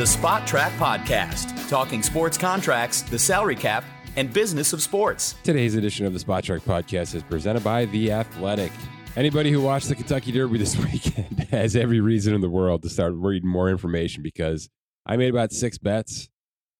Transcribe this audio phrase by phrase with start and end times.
[0.00, 3.84] the Spotrac Podcast, talking sports contracts, the salary cap,
[4.16, 5.34] and business of sports.
[5.44, 8.72] Today's edition of the Spotrac Podcast is presented by The Athletic.
[9.14, 12.88] Anybody who watched the Kentucky Derby this weekend has every reason in the world to
[12.88, 14.70] start reading more information because
[15.04, 16.30] I made about six bets.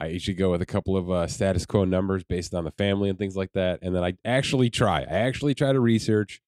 [0.00, 3.11] I usually go with a couple of uh, status quo numbers based on the family
[3.11, 3.80] and things like that.
[3.82, 5.02] And then I actually try.
[5.02, 6.41] I actually try to research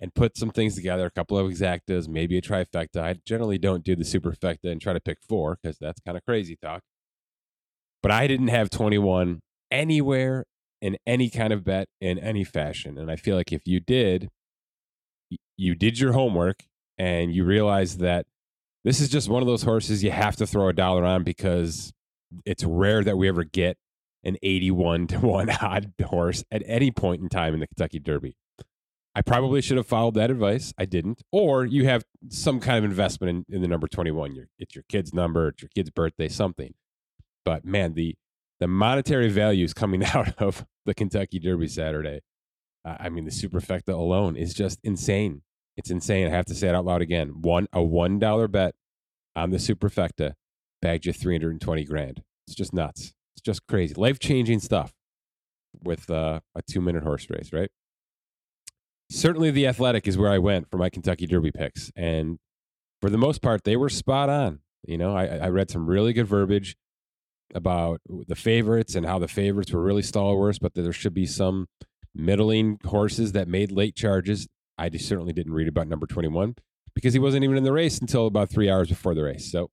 [0.00, 3.02] and put some things together, a couple of exactas, maybe a trifecta.
[3.02, 6.24] I generally don't do the superfecta and try to pick four because that's kind of
[6.24, 6.82] crazy talk.
[8.02, 10.46] But I didn't have 21 anywhere
[10.80, 12.96] in any kind of bet in any fashion.
[12.96, 14.30] And I feel like if you did,
[15.56, 16.64] you did your homework
[16.96, 18.26] and you realized that
[18.84, 21.92] this is just one of those horses you have to throw a dollar on because
[22.46, 23.76] it's rare that we ever get
[24.24, 28.36] an 81 to 1 odd horse at any point in time in the Kentucky Derby.
[29.20, 30.72] I probably should have followed that advice.
[30.78, 31.20] I didn't.
[31.30, 34.34] Or you have some kind of investment in, in the number 21.
[34.34, 36.72] Your, it's your kid's number, it's your kid's birthday, something.
[37.44, 38.16] But man, the
[38.60, 42.20] the monetary values coming out of the Kentucky Derby Saturday,
[42.82, 45.42] uh, I mean, the superfecta alone is just insane.
[45.76, 46.26] It's insane.
[46.26, 47.42] I have to say it out loud again.
[47.42, 48.74] One a one dollar bet
[49.36, 50.32] on the superfecta
[50.80, 52.22] bagged you 320 grand.
[52.46, 53.12] It's just nuts.
[53.34, 53.92] It's just crazy.
[53.92, 54.94] Life changing stuff
[55.84, 57.70] with uh, a two minute horse race, right?
[59.10, 61.90] Certainly the athletic is where I went for my Kentucky Derby picks.
[61.96, 62.38] And
[63.00, 64.60] for the most part, they were spot on.
[64.86, 66.76] You know, I, I read some really good verbiage
[67.54, 71.66] about the favorites and how the favorites were really stalwarts, but there should be some
[72.14, 74.46] middling horses that made late charges.
[74.78, 76.54] I certainly didn't read about number 21
[76.94, 79.50] because he wasn't even in the race until about three hours before the race.
[79.50, 79.70] So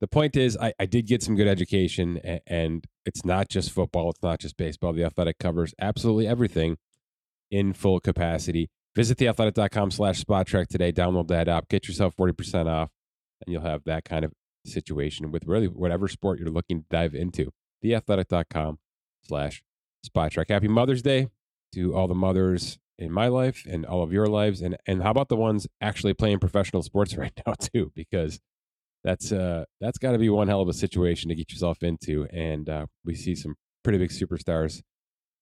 [0.00, 3.70] the point is, I, I did get some good education, and, and it's not just
[3.70, 4.92] football, it's not just baseball.
[4.92, 6.78] The athletic covers absolutely everything
[7.50, 8.70] in full capacity.
[8.96, 10.92] Visit theathletic.com slash spotrac today.
[10.92, 11.68] Download that app.
[11.68, 12.90] Get yourself 40% off,
[13.44, 14.32] and you'll have that kind of
[14.66, 17.50] situation with really whatever sport you're looking to dive into.
[17.84, 18.78] Theathletic.com
[19.22, 19.62] slash
[20.06, 20.50] spotrac.
[20.50, 21.28] Happy Mother's Day
[21.74, 24.60] to all the mothers in my life and all of your lives.
[24.60, 27.92] And and how about the ones actually playing professional sports right now too?
[27.94, 28.40] Because
[29.02, 32.26] that's uh that's got to be one hell of a situation to get yourself into.
[32.32, 34.82] And uh, we see some pretty big superstars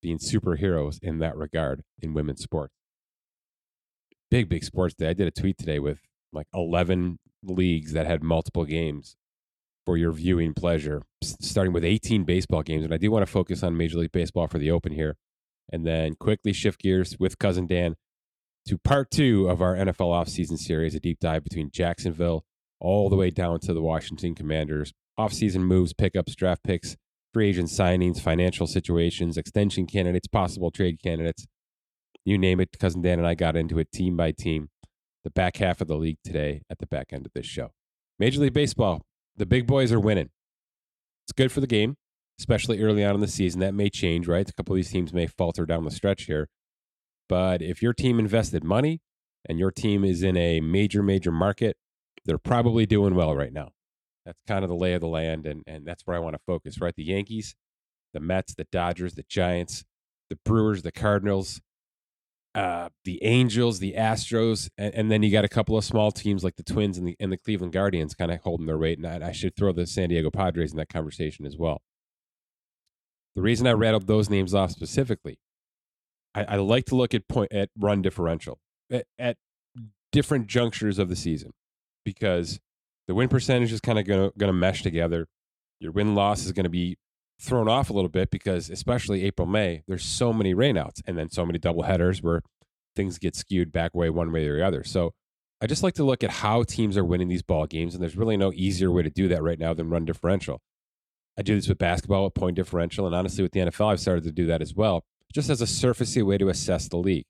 [0.00, 2.74] being superheroes in that regard in women's sports.
[4.30, 5.08] Big, big sports day.
[5.08, 6.00] I did a tweet today with
[6.32, 9.16] like 11 leagues that had multiple games
[9.86, 12.84] for your viewing pleasure, starting with 18 baseball games.
[12.84, 15.16] And I do want to focus on Major League Baseball for the open here.
[15.72, 17.96] And then quickly shift gears with Cousin Dan
[18.66, 22.44] to part two of our NFL offseason series, a deep dive between Jacksonville
[22.80, 24.92] all the way down to the Washington Commanders.
[25.18, 26.96] Offseason moves, pickups, draft picks,
[27.32, 31.46] free agent signings, financial situations, extension candidates, possible trade candidates.
[32.24, 32.78] You name it.
[32.78, 34.68] Cousin Dan and I got into it team by team.
[35.24, 37.72] The back half of the league today at the back end of this show.
[38.18, 39.02] Major League Baseball,
[39.36, 40.30] the big boys are winning.
[41.24, 41.96] It's good for the game,
[42.38, 43.60] especially early on in the season.
[43.60, 44.48] That may change, right?
[44.48, 46.48] A couple of these teams may falter down the stretch here.
[47.28, 49.00] But if your team invested money
[49.48, 51.76] and your team is in a major, major market,
[52.24, 53.70] they're probably doing well right now.
[54.28, 56.42] That's kind of the lay of the land, and and that's where I want to
[56.46, 56.82] focus.
[56.82, 57.56] Right, the Yankees,
[58.12, 59.84] the Mets, the Dodgers, the Giants,
[60.28, 61.62] the Brewers, the Cardinals,
[62.54, 66.44] uh, the Angels, the Astros, and, and, then you got a couple of small teams
[66.44, 68.98] like the Twins and the and the Cleveland Guardians kind of holding their weight.
[68.98, 71.80] And I, I should throw the San Diego Padres in that conversation as well.
[73.34, 75.38] The reason I rattled those names off specifically,
[76.34, 78.58] I, I like to look at point at run differential
[78.92, 79.38] at, at
[80.12, 81.52] different junctures of the season
[82.04, 82.60] because
[83.08, 85.26] the win percentage is kind of going to mesh together.
[85.80, 86.96] Your win loss is going to be
[87.40, 91.30] thrown off a little bit because, especially April, May, there's so many rainouts and then
[91.30, 92.42] so many double headers where
[92.94, 94.84] things get skewed back way one way or the other.
[94.84, 95.14] So
[95.60, 98.16] I just like to look at how teams are winning these ball games, and there's
[98.16, 100.60] really no easier way to do that right now than run differential.
[101.38, 104.24] I do this with basketball with point differential, and honestly, with the NFL, I've started
[104.24, 107.24] to do that as well, just as a surfacey way to assess the league.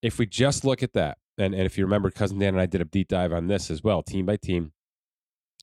[0.00, 2.66] If we just look at that, and, and if you remember, Cousin Dan and I
[2.66, 4.72] did a deep dive on this as well, team by team.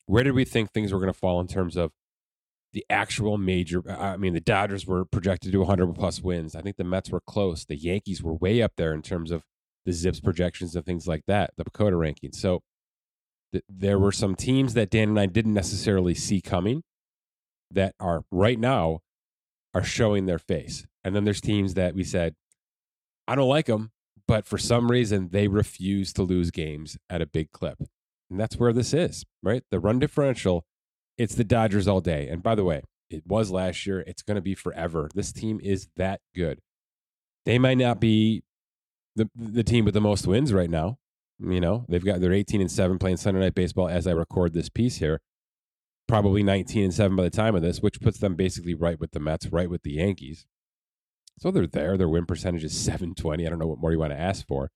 [0.06, 1.92] Where did we think things were going to fall in terms of
[2.74, 3.84] the actual major?
[3.88, 6.56] Uh, I mean, the Dodgers were projected to 100 plus wins.
[6.56, 7.66] I think the Mets were close.
[7.66, 9.44] The Yankees were way up there in terms of
[9.86, 12.36] the ZiPS projections and things like that, the PECOTA rankings.
[12.36, 12.62] So
[13.52, 16.84] th- there were some teams that Dan and I didn't necessarily see coming
[17.72, 19.00] that are right now
[19.74, 20.86] are showing their face.
[21.04, 22.36] And then there's teams that we said,
[23.28, 23.92] I don't like them,
[24.30, 27.80] but for some reason they refuse to lose games at a big clip.
[28.30, 29.64] And that's where this is, right?
[29.72, 30.66] The run differential,
[31.18, 32.28] it's the Dodgers all day.
[32.28, 35.10] And by the way, it was last year, it's going to be forever.
[35.16, 36.60] This team is that good.
[37.48, 38.44] They might not be
[39.16, 41.00] the the team with the most wins right now.
[41.40, 44.54] You know, they've got they're 18 and 7 playing Sunday night baseball as I record
[44.54, 45.22] this piece here.
[46.10, 49.12] probably 19 and 7 by the time of this, which puts them basically right with
[49.12, 50.46] the Mets, right with the Yankees.
[51.40, 51.98] So they're there.
[51.98, 53.46] Their win percentage is 720.
[53.46, 54.70] I don't know what more you want to ask for.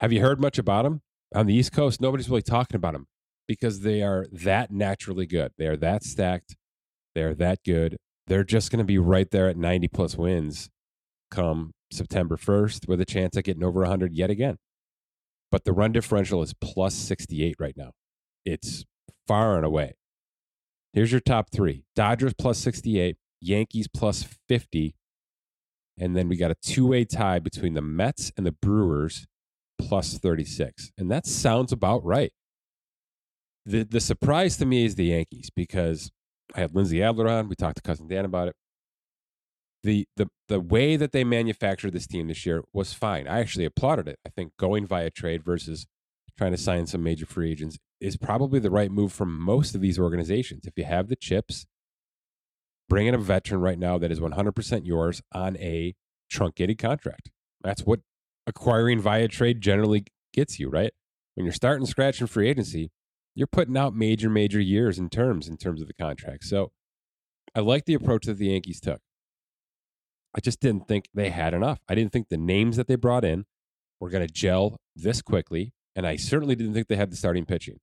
[0.00, 1.02] Have you heard much about them?
[1.34, 3.06] On the East Coast, nobody's really talking about them
[3.46, 5.52] because they are that naturally good.
[5.56, 6.56] They are that stacked.
[7.14, 7.96] They are that good.
[8.26, 10.68] They're just going to be right there at 90 plus wins
[11.30, 14.56] come September 1st with a chance at getting over 100 yet again.
[15.50, 17.92] But the run differential is plus 68 right now.
[18.44, 18.84] It's
[19.28, 19.94] far and away.
[20.92, 24.94] Here's your top three Dodgers plus 68, Yankees plus 50,
[25.98, 29.26] and then we got a two way tie between the Mets and the Brewers
[29.78, 30.90] plus 36.
[30.98, 32.32] And that sounds about right.
[33.66, 36.10] The, the surprise to me is the Yankees because
[36.54, 37.48] I had Lindsey Adler on.
[37.48, 38.56] We talked to Cousin Dan about it.
[39.82, 43.28] The, the, the way that they manufactured this team this year was fine.
[43.28, 44.18] I actually applauded it.
[44.26, 45.86] I think going via trade versus
[46.36, 49.80] trying to sign some major free agents is probably the right move for most of
[49.80, 50.66] these organizations.
[50.66, 51.66] If you have the chips,
[52.88, 55.94] bring in a veteran right now that is 100% yours on a
[56.30, 57.30] truncated contract.
[57.62, 58.00] That's what
[58.46, 60.92] acquiring via trade generally gets you, right?
[61.34, 62.90] When you're starting scratch in free agency,
[63.34, 66.44] you're putting out major, major years in terms in terms of the contract.
[66.44, 66.72] So
[67.54, 69.00] I like the approach that the Yankees took.
[70.36, 71.80] I just didn't think they had enough.
[71.88, 73.46] I didn't think the names that they brought in
[74.00, 75.72] were going to gel this quickly.
[75.96, 77.78] And I certainly didn't think they had the starting pitching.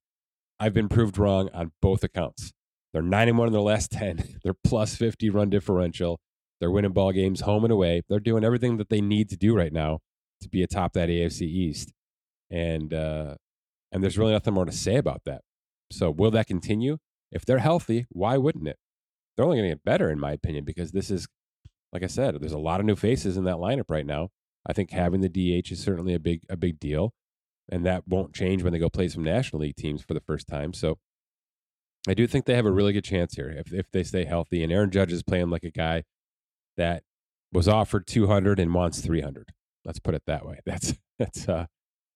[0.60, 2.52] I've been proved wrong on both accounts.
[2.92, 4.38] They're 9 and 1 in their last 10.
[4.42, 6.20] They're plus 50 run differential.
[6.60, 8.02] They're winning ball games home and away.
[8.08, 9.98] They're doing everything that they need to do right now
[10.42, 11.92] to be atop that AFC East.
[12.50, 13.36] And uh,
[13.90, 15.42] and there's really nothing more to say about that.
[15.90, 16.98] So will that continue?
[17.30, 18.76] If they're healthy, why wouldn't it?
[19.36, 21.26] They're only going to get better, in my opinion, because this is,
[21.92, 24.28] like I said, there's a lot of new faces in that lineup right now.
[24.66, 27.12] I think having the DH is certainly a big a big deal,
[27.68, 30.46] and that won't change when they go play some National League teams for the first
[30.46, 30.72] time.
[30.72, 30.98] So
[32.08, 34.62] I do think they have a really good chance here if if they stay healthy.
[34.62, 36.04] And Aaron Judge is playing like a guy
[36.76, 37.02] that
[37.52, 39.50] was offered 200 and wants 300.
[39.84, 40.60] Let's put it that way.
[40.66, 41.66] That's that's uh,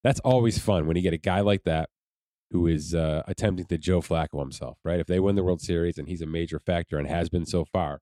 [0.02, 1.90] that's always fun when you get a guy like that
[2.50, 5.00] who is uh, attempting to Joe Flacco himself, right?
[5.00, 7.64] If they win the World Series and he's a major factor and has been so
[7.64, 8.00] far,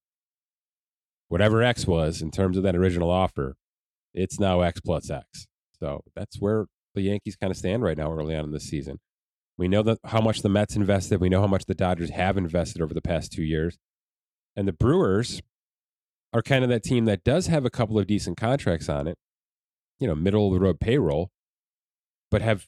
[1.29, 3.57] whatever X was in terms of that original offer,
[4.13, 5.47] it's now X plus X.
[5.79, 9.01] So that's where the Yankees kind of stand right now early on in this season.
[9.57, 11.21] We know that how much the Mets invested.
[11.21, 13.79] We know how much the Dodgers have invested over the past two years.
[14.57, 15.41] And the Brewers
[16.33, 19.17] are kind of that team that does have a couple of decent contracts on it,
[20.01, 21.31] you know, middle of the road payroll,
[22.31, 22.67] but have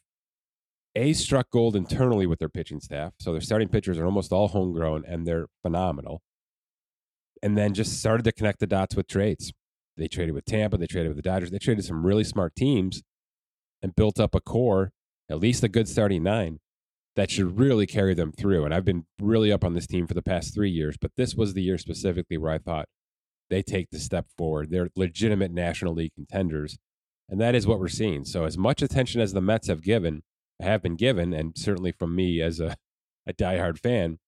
[0.94, 3.12] a struck gold internally with their pitching staff.
[3.18, 6.22] So their starting pitchers are almost all homegrown and they're phenomenal.
[7.42, 9.52] And then just started to connect the dots with trades.
[9.96, 13.02] They traded with Tampa, they traded with the Dodgers, they traded some really smart teams
[13.82, 14.92] and built up a core,
[15.28, 16.60] at least a good starting nine,
[17.16, 18.64] that should really carry them through.
[18.64, 21.34] And I've been really up on this team for the past three years, but this
[21.34, 22.86] was the year specifically where I thought
[23.48, 24.70] they take the step forward.
[24.70, 26.78] They're legitimate National League contenders.
[27.28, 28.24] And that is what we're seeing.
[28.24, 30.22] So, as much attention as the Mets have given,
[30.60, 32.76] have been given, and certainly from me as a,
[33.26, 34.18] a diehard fan,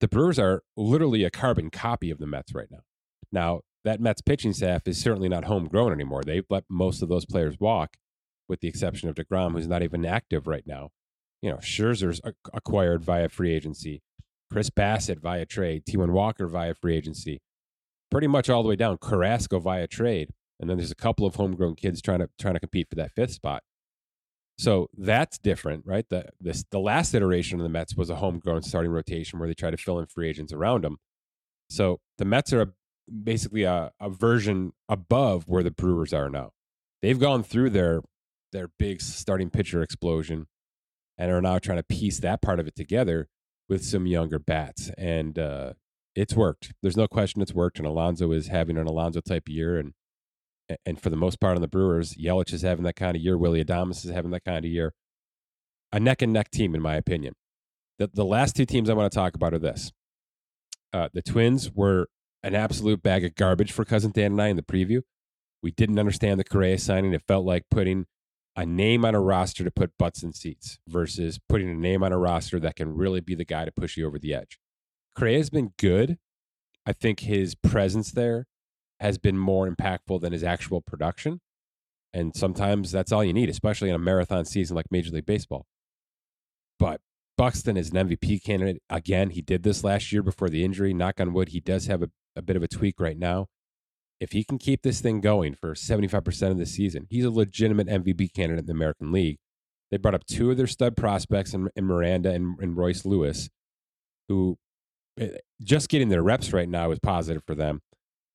[0.00, 2.80] the Brewers are literally a carbon copy of the Mets right now.
[3.30, 6.22] Now, that Mets pitching staff is certainly not homegrown anymore.
[6.24, 7.96] They've let most of those players walk,
[8.48, 10.90] with the exception of DeGrom, who's not even active right now.
[11.44, 12.22] You know, Scherzer's
[12.54, 14.00] acquired via free agency,
[14.50, 17.42] Chris Bassitt via trade, Taijuan Walker via free agency,
[18.10, 18.96] pretty much all the way down.
[18.96, 22.60] Carrasco via trade, and then there's a couple of homegrown kids trying to trying to
[22.60, 23.62] compete for that fifth spot.
[24.56, 26.06] So that's different, right?
[26.08, 29.52] The this the last iteration of the Mets was a homegrown starting rotation where they
[29.52, 30.96] try to fill in free agents around them.
[31.68, 32.68] So the Mets are a,
[33.12, 36.52] basically a, a version above where the Brewers are now.
[37.02, 38.00] They've gone through their
[38.52, 40.46] their big starting pitcher explosion
[41.16, 43.28] and are now trying to piece that part of it together
[43.68, 44.90] with some younger bats.
[44.98, 45.74] And uh,
[46.14, 46.72] it's worked.
[46.82, 47.78] There's no question it's worked.
[47.78, 49.78] And Alonso is having an Alonso type year.
[49.78, 49.92] And
[50.86, 53.36] and for the most part on the Brewers, Yelich is having that kind of year.
[53.36, 54.94] Willie Adames is having that kind of year.
[55.92, 57.34] A neck and neck team, in my opinion.
[57.98, 59.92] The, the last two teams I want to talk about are this.
[60.92, 62.08] Uh, the Twins were
[62.42, 65.02] an absolute bag of garbage for Cousin Dan and I in the preview.
[65.62, 67.12] We didn't understand the Correa signing.
[67.12, 68.06] It felt like putting
[68.56, 72.12] a name on a roster to put butts in seats versus putting a name on
[72.12, 74.58] a roster that can really be the guy to push you over the edge.
[75.16, 76.18] Correa's been good.
[76.86, 78.46] I think his presence there
[79.00, 81.40] has been more impactful than his actual production.
[82.12, 85.66] And sometimes that's all you need, especially in a marathon season like Major League Baseball.
[86.78, 87.00] But
[87.36, 88.82] Buxton is an MVP candidate.
[88.88, 90.94] Again, he did this last year before the injury.
[90.94, 93.48] Knock on wood, he does have a, a bit of a tweak right now.
[94.20, 97.88] If he can keep this thing going for 75% of the season, he's a legitimate
[97.88, 99.38] MVP candidate in the American League.
[99.90, 103.48] They brought up two of their stud prospects in, in Miranda and, and Royce Lewis.
[104.28, 104.56] who
[105.18, 105.28] eh,
[105.62, 107.80] just getting their reps right now is positive for them.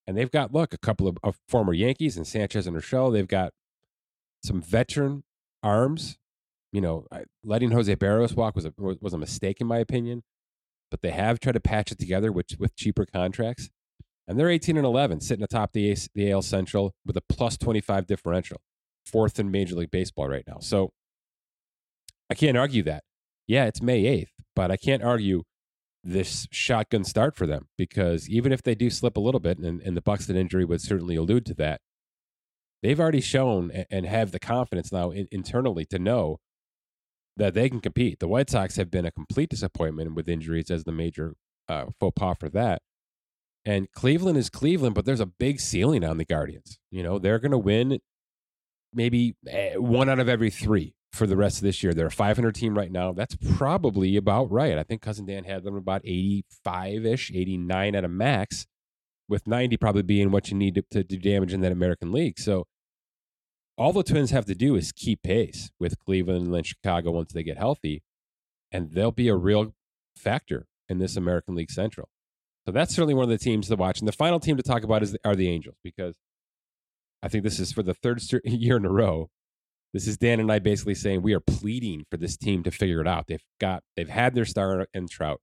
[0.05, 3.11] And they've got, look, a couple of, of former Yankees and Sanchez and Urshela.
[3.13, 3.53] They've got
[4.43, 5.23] some veteran
[5.61, 6.17] arms.
[6.71, 7.05] You know,
[7.43, 10.23] letting Jose Berrios walk was a, was a mistake, in my opinion.
[10.91, 13.69] But they have tried to patch it together with, with cheaper contracts.
[14.29, 18.05] And they're 18 and 11, sitting atop the, the AL Central with a plus 25
[18.05, 18.61] differential,
[19.03, 20.59] fourth in Major League Baseball right now.
[20.59, 20.91] So
[22.29, 23.03] I can't argue that.
[23.47, 25.41] Yeah, it's May 8th, but I can't argue
[26.03, 29.81] this shotgun start for them because even if they do slip a little bit, and,
[29.81, 31.81] and the Buxton injury would certainly allude to that,
[32.83, 36.37] they've already shown and have the confidence now in, internally to know
[37.35, 38.19] that they can compete.
[38.19, 41.33] The White Sox have been a complete disappointment with injuries as the major
[41.67, 42.83] uh, faux pas for that.
[43.69, 46.79] And Cleveland is Cleveland, but there's a big ceiling on the Guardians.
[46.89, 47.99] You know, they're going to win
[48.95, 51.93] maybe eh, one out of every three for the rest of this year.
[51.93, 53.13] They're a 500 team right now.
[53.13, 54.75] That's probably about right.
[54.75, 58.65] I think Cousin Dan had them about 85 ish, 89 at a max,
[59.27, 62.39] with 90 probably being what you need to, to do damage in that American League.
[62.39, 62.65] So
[63.77, 67.43] all the Twins have to do is keep pace with Cleveland and Chicago once they
[67.43, 68.01] get healthy,
[68.71, 69.75] and they'll be a real
[70.15, 72.09] factor in this American League Central.
[72.65, 73.99] So that's certainly one of the teams to watch.
[73.99, 76.15] And the final team to talk about is are the Angels because
[77.23, 79.29] I think this is for the third year in a row.
[79.93, 83.01] This is Dan and I basically saying we are pleading for this team to figure
[83.01, 83.25] it out.
[83.27, 85.41] They've got they've had their star in Trout.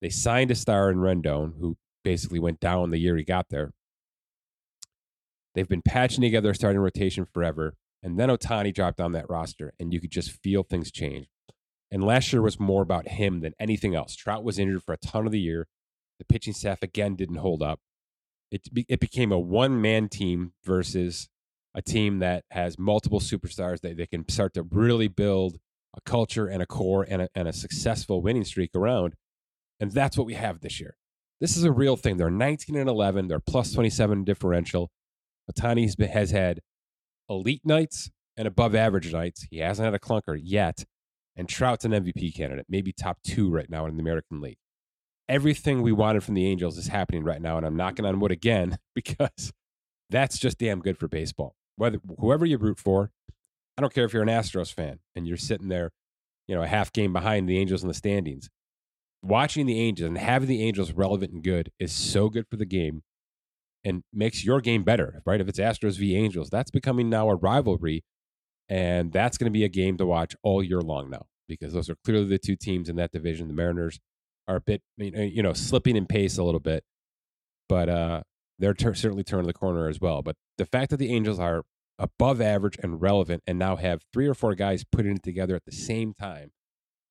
[0.00, 3.72] They signed a star in Rendon, who basically went down the year he got there.
[5.54, 7.74] They've been patching together a starting rotation forever.
[8.02, 11.26] And then Ohtani dropped on that roster, and you could just feel things change.
[11.90, 14.14] And last year was more about him than anything else.
[14.14, 15.66] Trout was injured for a ton of the year.
[16.18, 17.80] The pitching staff again didn't hold up.
[18.50, 21.28] It it became a one man team versus
[21.74, 25.58] a team that has multiple superstars that they can start to really build
[25.94, 29.14] a culture and a core and a, and a successful winning streak around.
[29.78, 30.96] And that's what we have this year.
[31.40, 32.16] This is a real thing.
[32.16, 33.28] They're 19 and 11.
[33.28, 34.90] They're plus 27 differential.
[35.52, 36.60] Ohtani has had
[37.28, 39.46] elite nights and above average nights.
[39.50, 40.84] He hasn't had a clunker yet.
[41.36, 44.56] And Trout's an MVP candidate, maybe top two right now in the American League
[45.28, 47.56] everything we wanted from the Angels is happening right now.
[47.56, 49.52] And I'm knocking on wood again because
[50.10, 51.54] that's just damn good for baseball.
[51.76, 53.10] Whether whoever you root for,
[53.76, 55.90] I don't care if you're an Astros fan and you're sitting there,
[56.48, 58.48] you know, a half game behind the Angels in the standings.
[59.22, 62.64] Watching the Angels and having the Angels relevant and good is so good for the
[62.64, 63.02] game
[63.84, 65.40] and makes your game better, right?
[65.40, 68.04] If it's Astros v Angels, that's becoming now a rivalry.
[68.68, 71.88] And that's going to be a game to watch all year long now because those
[71.90, 74.00] are clearly the two teams in that division, the Mariners
[74.48, 76.84] are a bit, you know, slipping in pace a little bit,
[77.68, 78.22] but uh,
[78.58, 80.22] they're ter- certainly turning the corner as well.
[80.22, 81.62] But the fact that the Angels are
[81.98, 85.64] above average and relevant, and now have three or four guys putting it together at
[85.64, 86.50] the same time,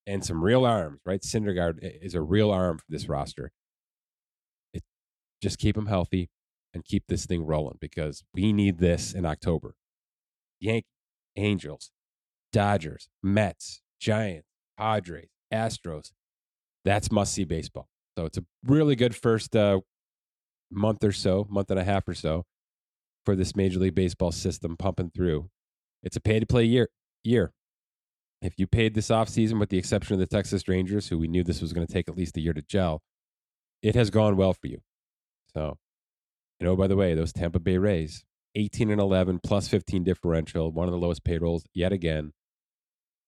[0.07, 1.21] and some real arms, right?
[1.21, 3.51] Syndergaard is a real arm for this roster.
[4.73, 4.83] It
[5.41, 6.29] just keep them healthy
[6.73, 9.75] and keep this thing rolling because we need this in October.
[10.59, 10.91] Yankees,
[11.35, 11.91] Angels,
[12.51, 16.11] Dodgers, Mets, Giants, Padres, Astros,
[16.85, 17.89] that's must see baseball.
[18.17, 19.81] So it's a really good first uh,
[20.71, 22.45] month or so, month and a half or so
[23.25, 25.49] for this Major League Baseball system pumping through.
[26.03, 26.89] It's a pay to play year.
[27.23, 27.51] Year.
[28.41, 31.43] If you paid this offseason, with the exception of the Texas Rangers, who we knew
[31.43, 33.01] this was going to take at least a year to gel,
[33.81, 34.81] it has gone well for you.
[35.53, 35.77] So,
[36.59, 38.23] and oh, by the way, those Tampa Bay Rays,
[38.53, 42.33] 18 and 11 plus 15 differential, one of the lowest payrolls yet again.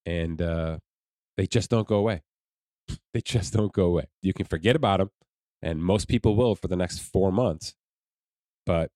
[0.05, 0.77] And uh,
[1.35, 2.21] they just don't go away.
[3.13, 4.07] they just don't go away.
[4.21, 5.11] You can forget about them,
[5.61, 7.75] and most people will for the next four months.
[8.65, 8.91] But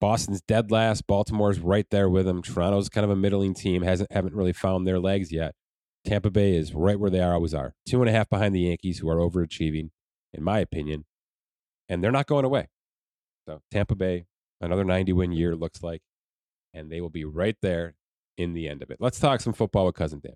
[0.00, 1.06] Boston's dead last.
[1.06, 2.42] Baltimore's right there with them.
[2.42, 3.82] Toronto's kind of a middling team.
[3.82, 5.54] hasn't haven't really found their legs yet.
[6.04, 7.74] Tampa Bay is right where they are always are.
[7.86, 9.90] Two and a half behind the Yankees, who are overachieving,
[10.32, 11.04] in my opinion,
[11.88, 12.68] and they're not going away.
[13.46, 14.26] So Tampa Bay,
[14.60, 16.02] another 90 win year looks like,
[16.74, 17.94] and they will be right there
[18.36, 18.98] in the end of it.
[19.00, 20.34] Let's talk some football with Cousin Dan.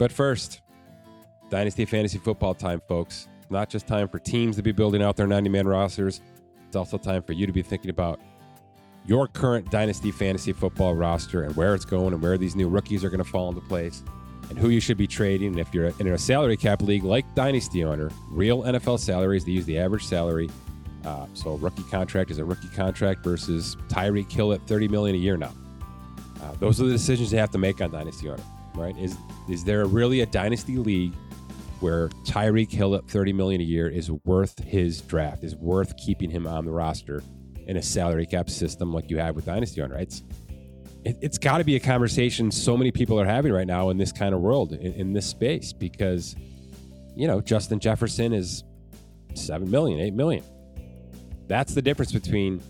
[0.00, 0.62] But first,
[1.50, 3.28] Dynasty Fantasy Football time, folks.
[3.50, 6.22] Not just time for teams to be building out their 90 man rosters,
[6.66, 8.18] it's also time for you to be thinking about
[9.04, 13.04] your current Dynasty Fantasy Football roster and where it's going and where these new rookies
[13.04, 14.02] are going to fall into place
[14.48, 15.48] and who you should be trading.
[15.48, 19.52] And if you're in a salary cap league like Dynasty owner, real NFL salaries, they
[19.52, 20.48] use the average salary.
[21.04, 25.18] Uh, so rookie contract is a rookie contract versus Tyreek Hill at 30 million a
[25.18, 25.52] year now.
[26.42, 28.42] Uh, those are the decisions you have to make on Dynasty owner,
[28.74, 28.96] right?
[28.98, 29.16] Is
[29.48, 31.14] is there really a dynasty league
[31.80, 36.30] where Tyreek Hill at 30 million a year is worth his draft, is worth keeping
[36.30, 37.22] him on the roster
[37.66, 40.12] in a salary cap system like you have with Dynasty on, right?
[41.04, 43.96] it, has got to be a conversation so many people are having right now in
[43.96, 46.36] this kind of world, in, in this space, because,
[47.14, 48.64] you know, Justin Jefferson is
[49.34, 50.44] 7 million, 8 million.
[51.46, 52.62] That's the difference between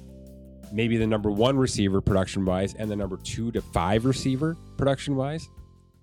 [0.72, 5.16] maybe the number one receiver production wise and the number two to five receiver production
[5.16, 5.48] wise.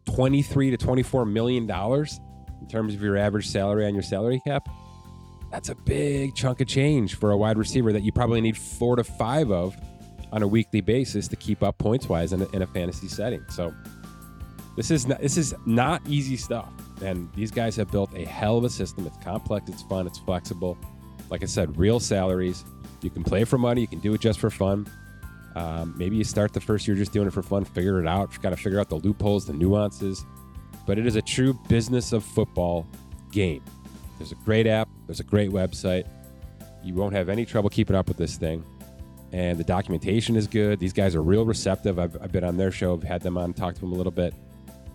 [0.07, 2.19] 23 to 24 million dollars
[2.61, 4.67] in terms of your average salary on your salary cap.
[5.51, 8.95] That's a big chunk of change for a wide receiver that you probably need four
[8.95, 9.75] to five of
[10.31, 13.43] on a weekly basis to keep up points wise in a, in a fantasy setting.
[13.49, 13.73] So
[14.75, 16.69] this is not, this is not easy stuff.
[17.01, 19.07] And these guys have built a hell of a system.
[19.07, 20.77] It's complex, it's fun, it's flexible.
[21.29, 22.63] Like I said, real salaries.
[23.01, 24.87] You can play for money, you can do it just for fun.
[25.57, 28.31] Um, maybe you start the first year just doing it for fun, figure it out.
[28.31, 30.25] You've got to figure out the loopholes, the nuances.
[30.85, 32.87] But it is a true business of football
[33.31, 33.63] game.
[34.17, 36.07] There's a great app, there's a great website.
[36.83, 38.63] You won't have any trouble keeping up with this thing
[39.31, 40.79] and the documentation is good.
[40.79, 41.99] These guys are real receptive.
[41.99, 44.11] I've, I've been on their show, I've had them on, talked to them a little
[44.11, 44.33] bit.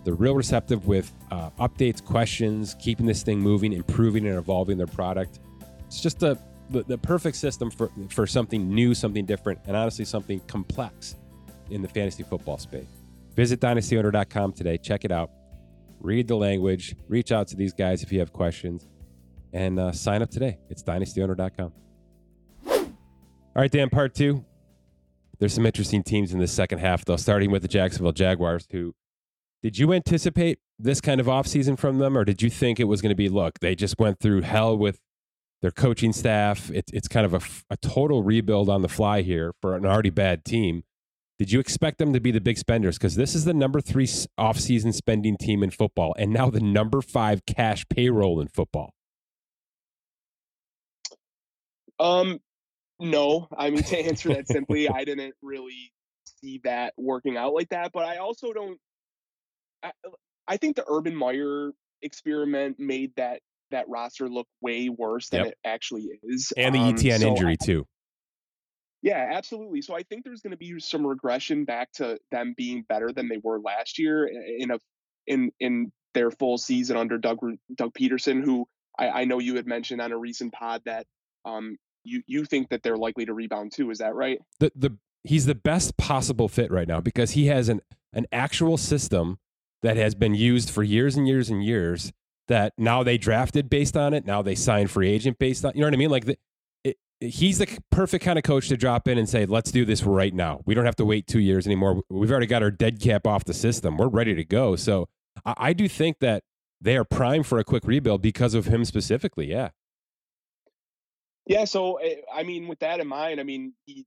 [0.03, 4.87] They're real receptive with uh, updates, questions, keeping this thing moving, improving and evolving their
[4.87, 5.39] product.
[5.87, 6.37] It's just a,
[6.69, 11.15] the, the perfect system for, for something new, something different, and honestly, something complex
[11.69, 12.87] in the fantasy football space.
[13.35, 14.77] Visit dynastyowner.com today.
[14.77, 15.31] Check it out.
[15.99, 16.95] Read the language.
[17.07, 18.87] Reach out to these guys if you have questions.
[19.53, 20.59] And uh, sign up today.
[20.69, 21.71] It's dynastyowner.com.
[22.65, 24.43] All right, Dan, part two.
[25.39, 28.95] There's some interesting teams in the second half, though, starting with the Jacksonville Jaguars, who
[29.61, 33.01] did you anticipate this kind of offseason from them, or did you think it was
[33.01, 34.99] going to be, look, they just went through hell with
[35.63, 36.69] their coaching staff?
[36.69, 37.41] It, it's kind of a,
[37.71, 40.83] a total rebuild on the fly here for an already bad team.
[41.39, 42.97] Did you expect them to be the big spenders?
[42.97, 47.01] Because this is the number three offseason spending team in football, and now the number
[47.01, 48.93] five cash payroll in football.
[51.99, 52.39] Um,
[52.99, 55.93] no, I mean to answer that simply, I didn't really
[56.41, 57.91] see that working out like that.
[57.93, 58.77] But I also don't.
[59.81, 59.91] I,
[60.47, 63.39] I think the Urban Meyer experiment made that
[63.73, 65.49] that roster look way worse than yep.
[65.49, 67.85] it actually is, and the um, Etienne so injury I, too.
[69.03, 69.81] Yeah, absolutely.
[69.81, 73.27] So I think there's going to be some regression back to them being better than
[73.27, 74.25] they were last year
[74.57, 74.79] in a
[75.27, 77.39] in in their full season under Doug
[77.75, 78.65] Doug Pederson, who
[78.97, 81.05] I, I know you had mentioned on a recent pod that
[81.45, 83.91] um, you you think that they're likely to rebound too.
[83.91, 84.39] Is that right?
[84.59, 87.81] The the he's the best possible fit right now because he has an
[88.13, 89.37] an actual system
[89.81, 92.13] that has been used for years and years and years.
[92.49, 94.25] That now they drafted based on it.
[94.25, 95.71] Now they sign free agent based on.
[95.75, 96.09] You know what I mean?
[96.09, 96.37] Like the,
[96.83, 100.03] it, he's the perfect kind of coach to drop in and say, "Let's do this
[100.03, 100.61] right now.
[100.65, 102.01] We don't have to wait two years anymore.
[102.09, 103.97] We've already got our dead cap off the system.
[103.97, 105.07] We're ready to go." So
[105.45, 106.43] I, I do think that
[106.81, 109.49] they are primed for a quick rebuild because of him specifically.
[109.49, 109.69] Yeah.
[111.45, 114.05] Yeah, so eh, I mean, with that in mind, I mean, he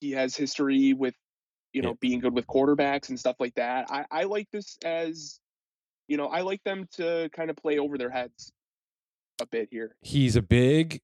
[0.00, 1.14] he has history with
[1.72, 2.00] you know yeah.
[2.00, 3.86] being good with quarterbacks and stuff like that.
[3.90, 5.40] I I like this as
[6.08, 8.52] you know I like them to kind of play over their heads
[9.40, 9.96] a bit here.
[10.00, 11.00] He's a big,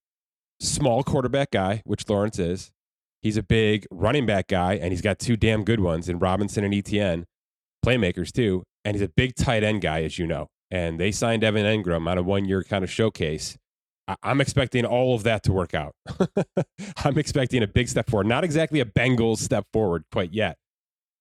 [0.61, 2.71] small quarterback guy, which Lawrence is.
[3.21, 6.65] He's a big running back guy, and he's got two damn good ones in Robinson
[6.65, 7.27] and Etienne,
[7.85, 8.65] playmakers too.
[8.85, 10.49] And he's a big tight end guy, as you know.
[10.71, 13.57] And they signed Evan Engram on a one year kind of showcase
[14.23, 15.95] I'm expecting all of that to work out.
[17.05, 18.27] I'm expecting a big step forward.
[18.27, 20.57] Not exactly a Bengals step forward quite yet,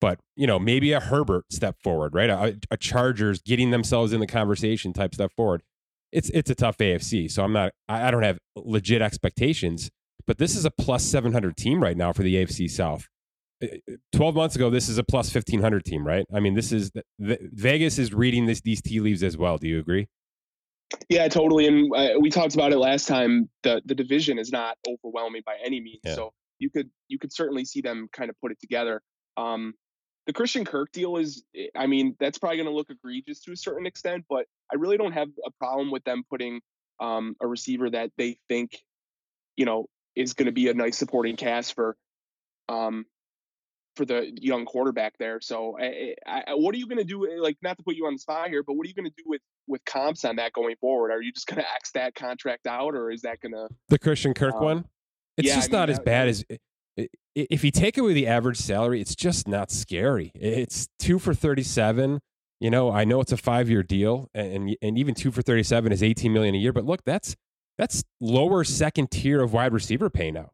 [0.01, 2.29] but you know maybe a Herbert step forward, right?
[2.29, 5.61] A, a, Chargers getting themselves in the conversation type step forward.
[6.11, 7.71] It's it's a tough AFC, so I'm not.
[7.87, 9.89] I, I don't have legit expectations,
[10.27, 13.07] but this is a plus 700 team right now for the AFC South.
[13.63, 16.25] Uh, uh, 12 months ago, this is a plus 1500 team, right?
[16.33, 19.57] I mean, this is the, Vegas is reading this these tea leaves as well.
[19.57, 20.09] Do you agree?
[21.07, 21.67] Yeah, totally.
[21.67, 23.49] And uh, we talked about it last time.
[23.63, 26.15] The the division is not overwhelming by any means, yeah.
[26.15, 29.01] so you could you could certainly see them kind of put it together.
[29.37, 29.73] Um,
[30.27, 33.51] the Christian Kirk deal is, eh, I mean, that's probably going to look egregious to
[33.51, 36.61] a certain extent, but I really don't have a problem with them putting
[36.99, 38.77] um, a receiver that they think,
[39.55, 41.95] you know, is going to be a nice supporting cast for
[42.69, 43.05] um,
[43.95, 45.41] for the young quarterback there.
[45.41, 47.41] So, I, I, what are you going to do?
[47.41, 49.15] Like, not to put you on the spot here, but what are you going to
[49.17, 51.11] do with with comps on that going forward?
[51.11, 53.99] Are you just going to X that contract out, or is that going to the
[53.99, 54.85] Christian Kirk um, one?
[55.37, 56.45] It's yeah, just I mean, not that, as bad as
[56.97, 59.01] if you take away the average salary.
[59.01, 60.31] It's just not scary.
[60.35, 62.19] It's two for thirty-seven.
[62.59, 66.03] You know, I know it's a five-year deal, and and even two for thirty-seven is
[66.03, 66.73] eighteen million a year.
[66.73, 67.35] But look, that's
[67.77, 70.51] that's lower second tier of wide receiver pay now.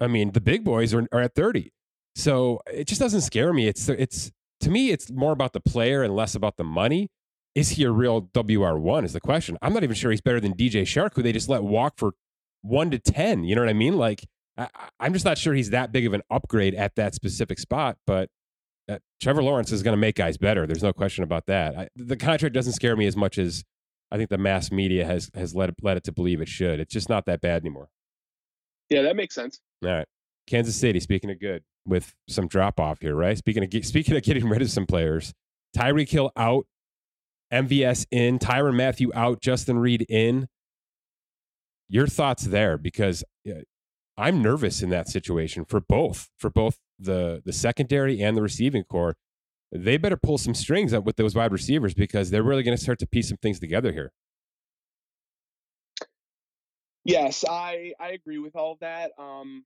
[0.00, 1.72] I mean, the big boys are, are at thirty.
[2.14, 3.68] So it just doesn't scare me.
[3.68, 7.08] It's it's to me, it's more about the player and less about the money.
[7.54, 9.04] Is he a real WR one?
[9.04, 9.56] Is the question.
[9.62, 12.12] I'm not even sure he's better than DJ Chark, who they just let walk for
[12.62, 13.44] one to ten.
[13.44, 13.96] You know what I mean?
[13.96, 14.24] Like
[14.58, 14.68] I,
[15.00, 17.98] am just not sure he's that big of an upgrade at that specific spot.
[18.06, 18.30] But
[18.88, 20.66] uh, Trevor Lawrence is going to make guys better.
[20.66, 21.76] There's no question about that.
[21.76, 23.64] I, the contract doesn't scare me as much as
[24.10, 26.80] I think the mass media has has led led it to believe it should.
[26.80, 27.88] It's just not that bad anymore.
[28.88, 29.60] Yeah, that makes sense.
[29.84, 30.06] All right,
[30.46, 31.00] Kansas City.
[31.00, 33.36] Speaking of good, with some drop off here, right?
[33.36, 35.32] Speaking of speaking of getting rid of some players,
[35.76, 36.66] Tyreek Hill out,
[37.52, 40.48] MVS in, Tyrann Mathieu out, Justin Reid in.
[41.88, 42.78] Your thoughts there?
[42.78, 43.22] Because
[44.18, 48.84] I'm nervous in that situation for both, for both the the secondary and the receiving
[48.84, 49.16] corps.
[49.72, 52.82] They better pull some strings up with those wide receivers because they're really going to
[52.82, 54.12] start to piece some things together here.
[57.04, 59.12] Yes, I I agree with all of that.
[59.18, 59.64] Um,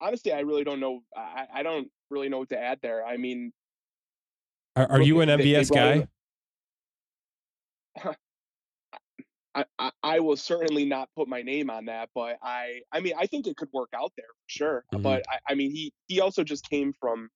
[0.00, 1.02] honestly, I really don't know.
[1.16, 3.04] I, I don't really know what to add there.
[3.04, 3.52] I mean,
[4.76, 6.06] are, are you an MVS guy?
[9.58, 13.14] I, I, I, will certainly not put my name on that, but I I mean
[13.18, 14.84] I think it could work out there for sure.
[14.92, 15.02] Mm-hmm.
[15.02, 17.28] But I, I mean he he also just came from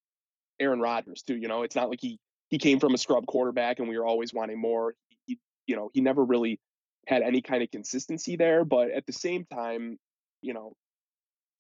[0.61, 1.37] Aaron Rodgers too.
[1.37, 4.07] You know, it's not like he he came from a scrub quarterback and we were
[4.07, 4.95] always wanting more.
[5.27, 6.61] He, you know he never really
[7.07, 8.65] had any kind of consistency there.
[8.65, 9.99] But at the same time,
[10.41, 10.75] you know,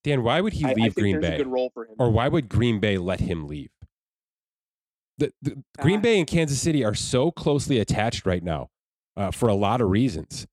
[0.05, 1.37] Dan, why would he leave I, I Green Bay?
[1.37, 1.95] good role for him.
[1.99, 3.71] Or why would Green Bay let him leave?
[5.19, 8.71] The, the Green uh, Bay and Kansas City are so closely attached right now
[9.17, 10.47] uh, for a lot of reasons.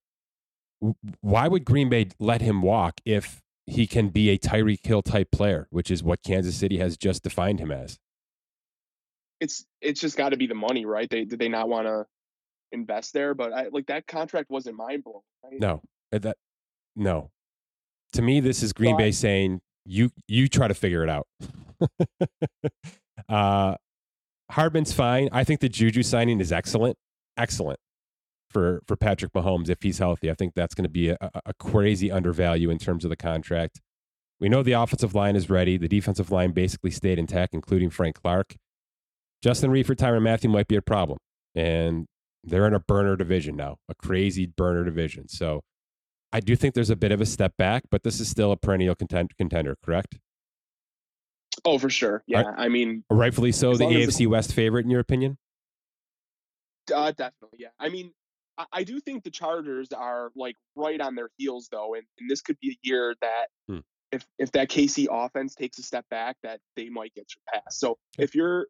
[1.21, 5.31] Why would Green Bay let him walk if he can be a Tyreek Hill type
[5.31, 7.97] player, which is what Kansas City has just defined him as?
[9.39, 11.09] It's it's just got to be the money, right?
[11.09, 12.05] They did they not want to
[12.71, 13.33] invest there?
[13.33, 15.21] But I, like that contract wasn't mind blowing.
[15.43, 15.59] Right?
[15.59, 15.81] No,
[16.13, 16.37] uh, that
[16.95, 17.31] no.
[18.13, 21.09] To me, this is Green so Bay I, saying you you try to figure it
[21.09, 21.27] out.
[23.29, 23.75] uh,
[24.51, 25.29] Hardman's fine.
[25.31, 26.97] I think the Juju signing is excellent,
[27.37, 27.79] excellent
[28.49, 30.29] for for Patrick Mahomes if he's healthy.
[30.29, 33.81] I think that's going to be a, a, crazy undervalue in terms of the contract.
[34.39, 35.77] We know the offensive line is ready.
[35.77, 38.55] The defensive line basically stayed intact, including Frank Clark.
[39.41, 41.17] Justin Reid for Tyrann Mathieu might be a problem,
[41.55, 42.05] and
[42.43, 45.27] they're in a burner division now, a crazy burner division.
[45.27, 45.61] So
[46.31, 48.57] I do think there's a bit of a step back, but this is still a
[48.57, 50.17] perennial contend- contender, correct?
[51.65, 52.23] Oh, for sure.
[52.27, 52.55] Yeah, right.
[52.57, 53.75] I mean, rightfully so.
[53.75, 55.37] The AFC West favorite, in your opinion?
[56.93, 57.59] Uh, definitely.
[57.59, 57.69] Yeah.
[57.79, 58.13] I mean,
[58.59, 62.29] I, I, do think the Chargers are like right on their heels, though, and, and
[62.29, 63.79] this could be a year that hmm.
[64.11, 67.79] if if that KC offense takes a step back, that they might get surpassed.
[67.79, 67.97] So okay.
[68.17, 68.67] if you're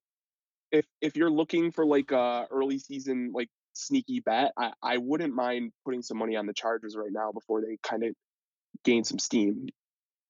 [0.71, 5.33] if if you're looking for like a early season like sneaky bet, I, I wouldn't
[5.33, 8.13] mind putting some money on the Chargers right now before they kind of
[8.83, 9.67] gain some steam.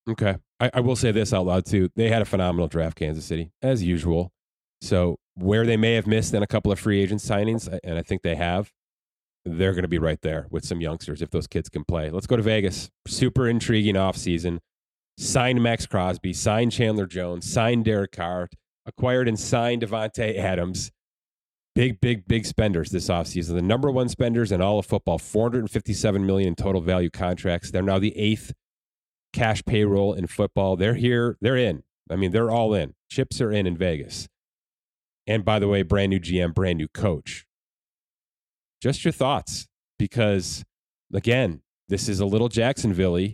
[0.09, 0.37] Okay.
[0.59, 1.89] I, I will say this out loud too.
[1.95, 4.31] They had a phenomenal draft, Kansas City, as usual.
[4.81, 8.01] So where they may have missed in a couple of free agent signings, and I
[8.01, 8.71] think they have,
[9.57, 12.09] they're going to be right there with some youngsters if those kids can play.
[12.09, 12.89] Let's go to Vegas.
[13.07, 14.59] Super intriguing offseason.
[15.17, 18.47] Signed Maxx Crosby, signed Chandler Jones, signed Derek Carr,
[18.85, 20.91] acquired and signed Davante Adams.
[21.75, 23.55] Big, big, big spenders this offseason.
[23.55, 27.71] The number one spenders in all of football, 457 million in total value contracts.
[27.71, 28.53] They're now the eighth
[29.33, 30.75] cash payroll in football.
[30.75, 31.83] They're here, they're in.
[32.09, 32.95] I mean, they're all in.
[33.09, 34.27] Chips are in in Vegas.
[35.27, 37.45] And by the way, brand new GM, brand new coach.
[38.81, 40.63] Just your thoughts, because
[41.13, 43.27] again, this is a little Jacksonville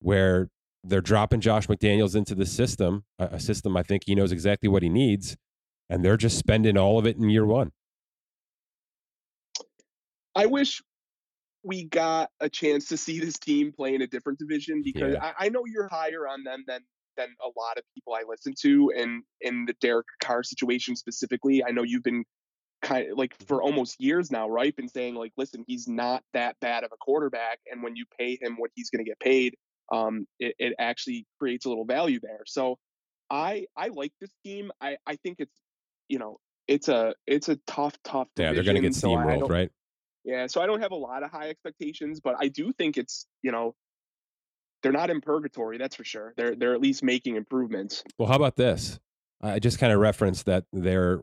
[0.00, 0.48] where
[0.84, 4.82] they're dropping Josh McDaniels into the system, a system I think he knows exactly what
[4.82, 5.36] he needs,
[5.90, 7.72] and they're just spending all of it in year one.
[10.34, 10.82] I wish
[11.64, 15.32] we got a chance to see this team play in a different division because yeah.
[15.38, 16.80] I, I, know you're higher on them than
[17.16, 21.64] than a lot of people I listen to, and in the Derek Carr situation specifically,
[21.64, 22.24] I know you've been
[22.82, 24.74] kind of like for almost years now, right?
[24.74, 28.38] Been saying like, listen, he's not that bad of a quarterback, and when you pay
[28.40, 29.56] him what he's going to get paid,
[29.92, 32.42] um, it, it actually creates a little value there.
[32.46, 32.78] So
[33.30, 34.70] I I like this team.
[34.80, 35.56] I I think it's
[36.08, 38.28] you know it's a it's a tough tough.
[38.36, 39.70] Division, yeah, they're going to get steamrolled, so right?
[40.24, 43.26] Yeah, so I don't have a lot of high expectations, but I do think it's
[43.42, 43.74] you know
[44.82, 45.78] they're not in purgatory.
[45.78, 46.34] That's for sure.
[46.36, 48.02] They're they're at least making improvements.
[48.18, 48.98] Well, how about this?
[49.40, 51.20] I just kind of referenced that they're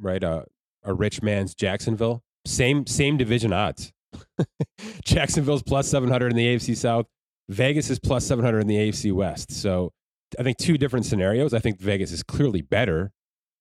[0.00, 0.44] right uh,
[0.84, 2.22] a rich man's Jacksonville.
[2.46, 3.92] Same same division odds.
[5.04, 7.06] Jacksonville's plus seven hundred in the AFC South.
[7.48, 9.52] Vegas is plus seven hundred in the AFC West.
[9.52, 9.92] So
[10.38, 11.54] I think two different scenarios.
[11.54, 13.12] I think Vegas is clearly better,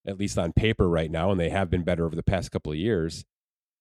[0.06, 2.72] at least on paper right now, and they have been better over the past couple
[2.72, 3.26] of years.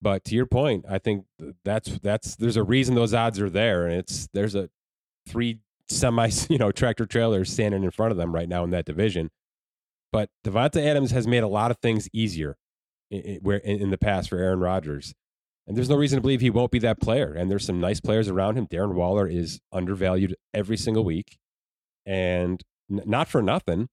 [0.00, 1.26] But to your point, I think
[1.64, 4.68] that's that's there's a reason those odds are there, and it's there's a
[5.26, 8.84] three semi you know tractor trailers standing in front of them right now in that
[8.84, 9.30] division.
[10.12, 12.56] But Davante Adams has made a lot of things easier
[13.42, 15.14] where in, the past for Aaron Rodgers,
[15.66, 17.32] and there's no reason to believe he won't be that player.
[17.34, 18.66] And there's some nice players around him.
[18.66, 21.38] Darren Waller is undervalued every single week,
[22.06, 23.88] and n- not for nothing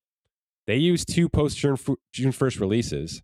[0.67, 3.21] They use two post June 1st releases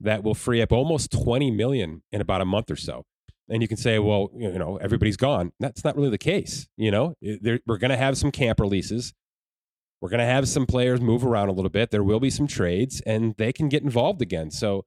[0.00, 3.04] that will free up almost 20 million in about a month or so.
[3.48, 5.52] And you can say, well, you know, everybody's gone.
[5.60, 6.68] That's not really the case.
[6.76, 9.14] You know, we're going to have some camp releases.
[10.00, 11.90] We're going to have some players move around a little bit.
[11.92, 14.50] There will be some trades, and they can get involved again.
[14.50, 14.84] So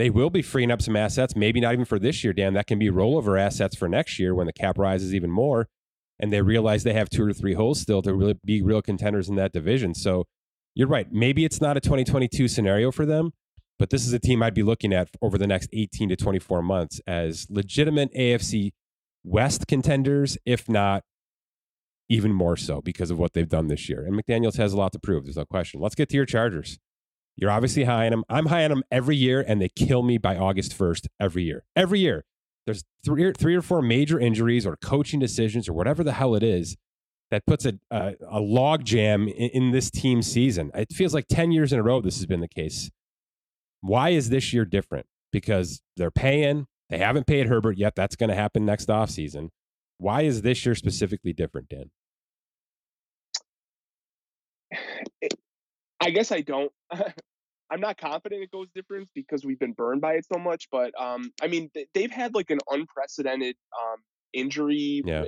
[0.00, 1.36] they will be freeing up some assets.
[1.36, 2.54] Maybe not even for this year, Dan.
[2.54, 5.68] That can be rollover assets for next year when the cap rises even more,
[6.18, 9.28] and they realize they have two or three holes still to really be real contenders
[9.28, 9.94] in that division.
[9.94, 10.24] So
[10.74, 11.12] you're right.
[11.12, 13.32] Maybe it's not a 2022 scenario for them,
[13.78, 16.62] but this is a team I'd be looking at over the next 18 to 24
[16.62, 18.70] months as legitimate AFC
[19.22, 21.02] West contenders, if not
[22.08, 24.02] even more so because of what they've done this year.
[24.06, 25.24] And McDaniels has a lot to prove.
[25.24, 25.78] There's no question.
[25.78, 26.78] Let's get to your Chargers.
[27.36, 28.24] You're obviously high on them.
[28.28, 31.64] I'm high on them every year, and they kill me by August 1st every year.
[31.74, 32.24] Every year.
[32.66, 36.34] There's three or, three or four major injuries or coaching decisions or whatever the hell
[36.34, 36.76] it is
[37.30, 40.70] that puts a, a, a log jam in, in this team season.
[40.74, 42.90] It feels like 10 years in a row this has been the case.
[43.80, 45.06] Why is this year different?
[45.32, 46.66] Because they're paying.
[46.90, 47.94] They haven't paid Herbert yet.
[47.96, 49.48] That's going to happen next offseason.
[49.98, 51.90] Why is this year specifically different, Dan?
[56.00, 56.72] I guess I don't.
[57.72, 60.68] I'm not confident it goes different because we've been burned by it so much.
[60.72, 63.98] But um, I mean, they've had like an unprecedented um,
[64.32, 65.24] injury yeah.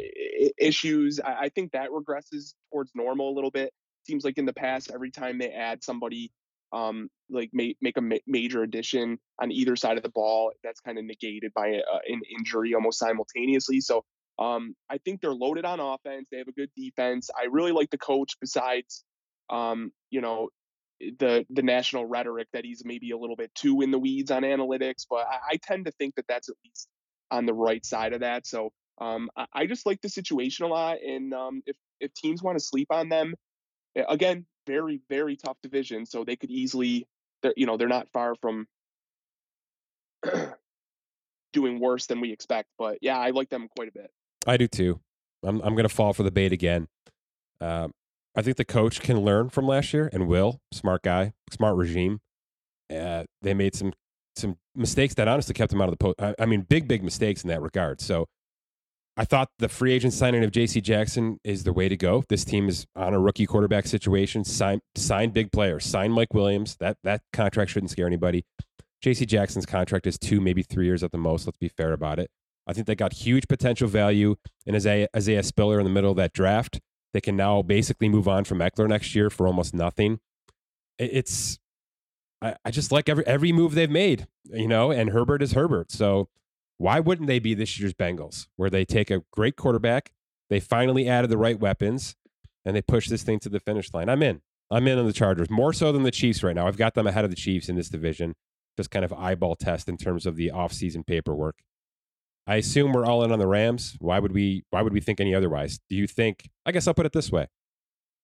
[0.58, 1.20] issues.
[1.20, 3.72] I-, I think that regresses towards normal a little bit.
[4.06, 6.32] Seems like in the past, every time they add somebody
[6.72, 10.52] um, like make make a ma- major addition on either side of the ball.
[10.64, 13.80] That's kind of negated by a, an injury almost simultaneously.
[13.80, 14.04] So
[14.38, 16.26] um, I think they're loaded on offense.
[16.30, 17.30] They have a good defense.
[17.38, 18.32] I really like the coach.
[18.40, 19.04] Besides,
[19.50, 20.48] um, you know,
[21.18, 24.42] the the national rhetoric that he's maybe a little bit too in the weeds on
[24.42, 26.88] analytics, but I, I tend to think that that's at least
[27.30, 28.46] on the right side of that.
[28.46, 32.42] So um, I, I, just like the situation a lot, and um, if if teams
[32.42, 33.34] want to sleep on them,
[34.08, 37.06] again, very very tough division, so they could easily,
[37.42, 38.66] they're, you know, they're not far from
[41.52, 42.68] doing worse than we expect.
[42.78, 44.10] But yeah, I like them quite a bit.
[44.46, 45.00] I do too.
[45.42, 46.86] I'm I'm to fall for the bait again.
[47.60, 47.92] Um,
[48.35, 50.61] I think the coach can learn from last year and will.
[50.73, 52.21] Smart guy, smart regime.
[52.90, 53.92] Uh, they made some
[54.35, 56.21] some mistakes that honestly kept them out of the post.
[56.21, 58.01] I, I mean, big big mistakes in that regard.
[58.01, 58.27] So
[59.16, 60.81] I thought the free agent signing of J.C.
[60.81, 62.25] Jackson is the way to go.
[62.31, 64.45] This team is on a rookie quarterback situation.
[64.45, 65.85] Sign sign big players.
[65.85, 66.77] Sign Mike Williams.
[66.81, 68.45] That that contract shouldn't scare anybody.
[69.03, 69.27] J.C.
[69.27, 71.47] Jackson's contract is two, maybe three years at the most.
[71.47, 72.31] Let's be fair about it.
[72.66, 76.16] I think they got huge potential value in Isaiah, Isaiah Spiller in the middle of
[76.16, 76.81] that draft.
[77.12, 80.20] They can now basically move on from Eckler next year for almost nothing.
[80.98, 81.59] It's
[82.40, 85.92] I, I just like every every move they've made, you know, and Herbert is Herbert.
[85.92, 86.29] So
[86.79, 90.12] why wouldn't they be this year's Bengals, where they take a great quarterback,
[90.51, 92.16] they finally added the right weapons,
[92.64, 94.09] and they push this thing to the finish line?
[94.09, 94.40] I'm in.
[94.70, 96.66] I'm in on the Chargers more so than the Chiefs right now.
[96.66, 98.35] I've got them ahead of the Chiefs in this division.
[98.77, 101.59] Just kind of eyeball test in terms of the offseason paperwork.
[102.46, 103.96] I assume we're all in on the Rams.
[104.00, 105.78] Why would we why would we think any otherwise?
[105.88, 107.48] Do you think I guess I'll put it this way.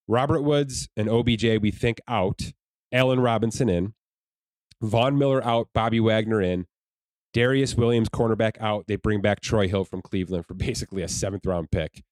[0.09, 2.52] Robert Woods and OBJ we think out,
[2.92, 3.94] Allen Robinson in,
[4.81, 6.66] Von Miller out, Bobby Wagner in,
[7.35, 8.87] Darious Williams, cornerback out.
[8.88, 12.02] They bring back Troy Hill from Cleveland for basically a seventh round pick.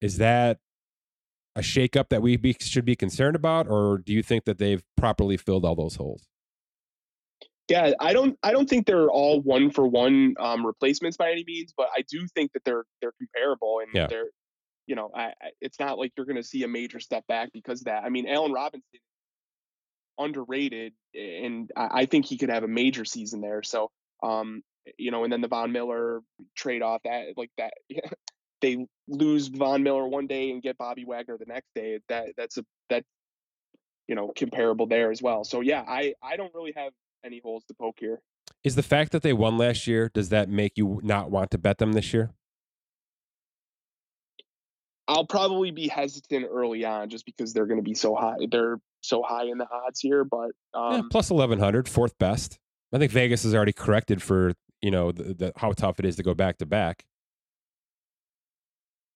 [0.00, 0.58] Is that
[1.54, 4.82] a shakeup that we be, should be concerned about, or do you think that they've
[4.96, 6.29] properly filled all those holes?
[7.70, 8.36] Yeah, I don't.
[8.42, 12.02] I don't think they're all one for one um, replacements by any means, but I
[12.10, 14.08] do think that they're they're comparable and yeah.
[14.08, 14.26] they're,
[14.88, 17.50] you know, I, I, it's not like you're going to see a major step back
[17.52, 18.02] because of that.
[18.02, 18.82] I mean, Allen Robinson
[20.18, 23.62] underrated, and I, I think he could have a major season there.
[23.62, 24.62] So um,
[24.98, 26.22] you know, and then the Von Miller
[26.56, 27.74] trade off that like that.
[28.60, 32.00] they lose Von Miller one day and get Bobby Wagner the next day.
[32.08, 33.04] That that's a that
[34.08, 35.44] you know comparable there as well.
[35.44, 36.92] So yeah, I I don't really have
[37.24, 38.20] any holes to poke here.
[38.64, 41.58] Is the fact that they won last year does that make you not want to
[41.58, 42.30] bet them this year?
[45.08, 48.36] I'll probably be hesitant early on just because they're going to be so high.
[48.48, 52.58] They're so high in the odds here, but um, yeah, plus eleven hundred, fourth best.
[52.92, 56.14] I think Vegas has already corrected for you know the, the how tough it is
[56.16, 57.04] to go back to back.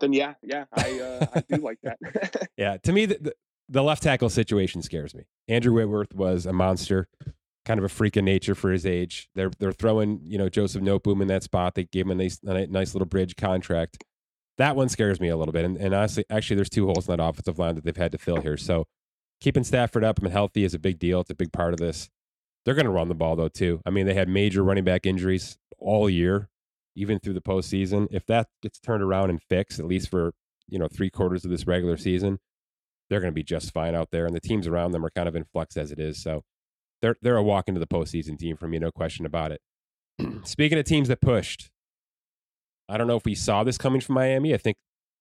[0.00, 2.48] Then yeah, yeah, I uh, I do like that.
[2.56, 3.34] yeah, to me the, the,
[3.68, 5.24] the left tackle situation scares me.
[5.46, 7.08] Andrew Whitworth was a monster,
[7.64, 9.28] kind of a freak of nature for his age.
[9.34, 11.74] They're they're throwing you know Joseph Noteboom in that spot.
[11.74, 14.02] They gave him a nice a nice little bridge contract.
[14.58, 15.64] That one scares me a little bit.
[15.64, 18.18] And, and honestly, actually, there's two holes in that offensive line that they've had to
[18.18, 18.56] fill here.
[18.56, 18.86] So
[19.40, 21.20] keeping Stafford up and healthy is a big deal.
[21.20, 22.08] It's a big part of this.
[22.64, 23.80] They're going to run the ball though too.
[23.84, 26.48] I mean, they had major running back injuries all year,
[26.94, 28.08] even through the postseason.
[28.10, 30.32] If that gets turned around and fixed, at least for
[30.68, 32.38] you know three quarters of this regular season,
[33.10, 35.28] they're going to be just fine out there, and the teams around them are kind
[35.28, 36.22] of in flux as it is.
[36.22, 36.44] So
[37.02, 39.60] they're they're a walk into the postseason team for me, no question about it.
[40.44, 41.70] Speaking of teams that pushed,
[42.88, 44.54] I don't know if we saw this coming from Miami.
[44.54, 44.76] I think,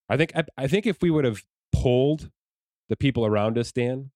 [0.09, 2.29] I think, I, I think if we would have polled
[2.89, 4.11] the people around us, Dan,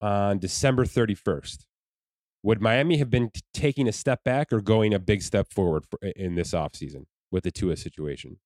[0.00, 1.66] on December thirty first,
[2.42, 5.84] would Miami have been t- taking a step back or going a big step forward
[5.90, 8.38] for, in this offseason with the Tua situation?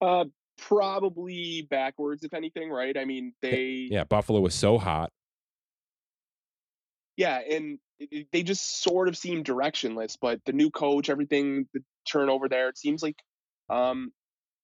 [0.00, 0.26] Uh,
[0.58, 2.96] probably backwards, if anything, right?
[2.96, 3.88] I mean, they.
[3.90, 5.10] Yeah, Buffalo was so hot.
[7.18, 7.80] Yeah, and
[8.32, 10.16] they just sort of seem directionless.
[10.20, 13.16] But the new coach, everything, the turnover there, it seems like
[13.68, 14.12] um,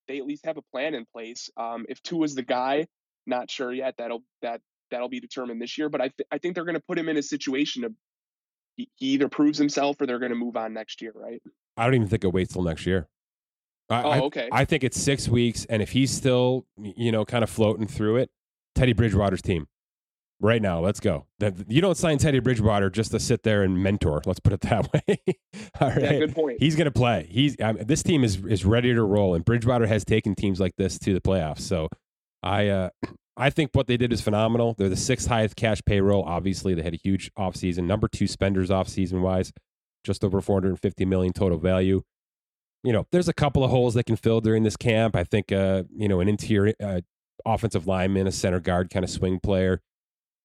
[0.07, 1.51] they at least have a plan in place.
[1.57, 2.87] Um, if Tua is the guy,
[3.27, 3.97] not sure yet.
[3.99, 4.61] That'll that
[4.93, 5.89] that'll be determined this year.
[5.89, 7.93] But I th- I think they're going to put him in a situation of
[8.77, 11.43] he, he either proves himself or they're going to move on next year, right?
[11.77, 13.09] I don't even think it waits till next year.
[13.91, 14.49] I, oh, okay.
[14.53, 17.89] I, I think it's six weeks, and if he's still, you know, kind of floating
[17.89, 18.31] through it,
[18.77, 19.67] Teddy Bridgewater's team
[20.41, 20.81] right now.
[20.81, 21.27] Let's go.
[21.69, 24.23] You don't sign Teddy Bridgewater just to sit there and mentor.
[24.27, 25.19] Let's put it that way.
[25.81, 26.03] All right.
[26.03, 26.59] Yeah, good point.
[26.61, 27.27] He's going to play.
[27.31, 30.61] He's I mean, this team is is ready to roll, and Bridgewater has taken teams
[30.61, 31.61] like this to the playoffs.
[31.61, 31.89] So,
[32.43, 32.91] I uh,
[33.37, 34.75] I think what they did is phenomenal.
[34.79, 36.23] They're the sixth highest cash payroll.
[36.25, 37.85] Obviously, they had a huge offseason.
[37.85, 39.53] Number two spenders offseason wise,
[40.05, 42.03] just over 450 million total value.
[42.85, 45.17] You know, there's a couple of holes they can fill during this camp.
[45.17, 47.01] I think, uh, you know, an interior uh,
[47.45, 49.81] offensive lineman, a center guard kind of swing player.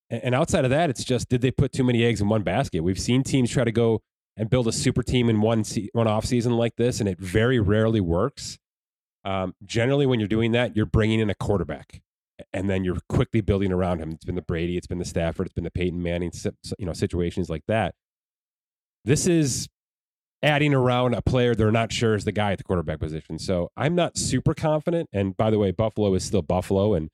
[0.10, 2.82] And outside of that, it's just did they put too many eggs in one basket?
[2.82, 4.02] We've seen teams try to go
[4.36, 7.19] and build a super team in one se- one off season like this, and it
[7.19, 8.58] very rarely works.
[9.24, 12.02] Um, generally, when you're doing that, you're bringing in a quarterback,
[12.54, 14.12] and then you're quickly building around him.
[14.12, 16.32] It's been the Brady, it's been the Stafford, it's been the Peyton Manning,
[16.80, 17.93] you know, situations like that.
[19.06, 19.67] This is
[20.41, 23.38] adding around a player they're not sure is the guy at the quarterback position.
[23.38, 25.10] So I'm not super confident.
[25.12, 27.10] And by the way, Buffalo is still Buffalo, and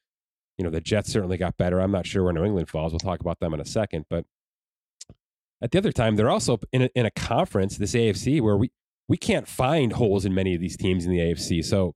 [0.58, 1.80] you know, the Jets certainly got better.
[1.80, 2.94] I'm not sure where New England falls.
[2.94, 4.06] We'll talk about them in a second.
[4.10, 4.26] But
[5.62, 8.72] at the other time, they're also in a, in a conference, this AFC, where we,
[9.08, 11.64] we can't find holes in many of these teams in the AFC.
[11.64, 11.96] So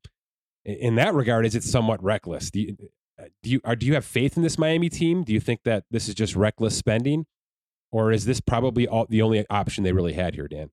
[0.65, 2.51] in that regard, is it somewhat reckless?
[2.51, 2.77] Do you,
[3.19, 5.23] uh, do you, are, do you have faith in this Miami team?
[5.23, 7.25] Do you think that this is just reckless spending?
[7.91, 10.69] Or is this probably all, the only option they really had here, Dan?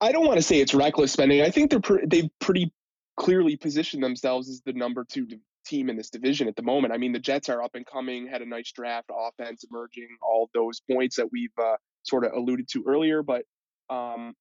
[0.00, 1.42] I don't want to say it's reckless spending.
[1.42, 2.72] I think they're pre- they've pretty
[3.18, 5.26] clearly positioned themselves as the number two
[5.66, 6.94] team in this division at the moment.
[6.94, 10.48] I mean, the Jets are up and coming, had a nice draft, offense emerging, all
[10.54, 13.22] those points that we've uh, sort of alluded to earlier.
[13.22, 13.42] But
[13.90, 14.34] um,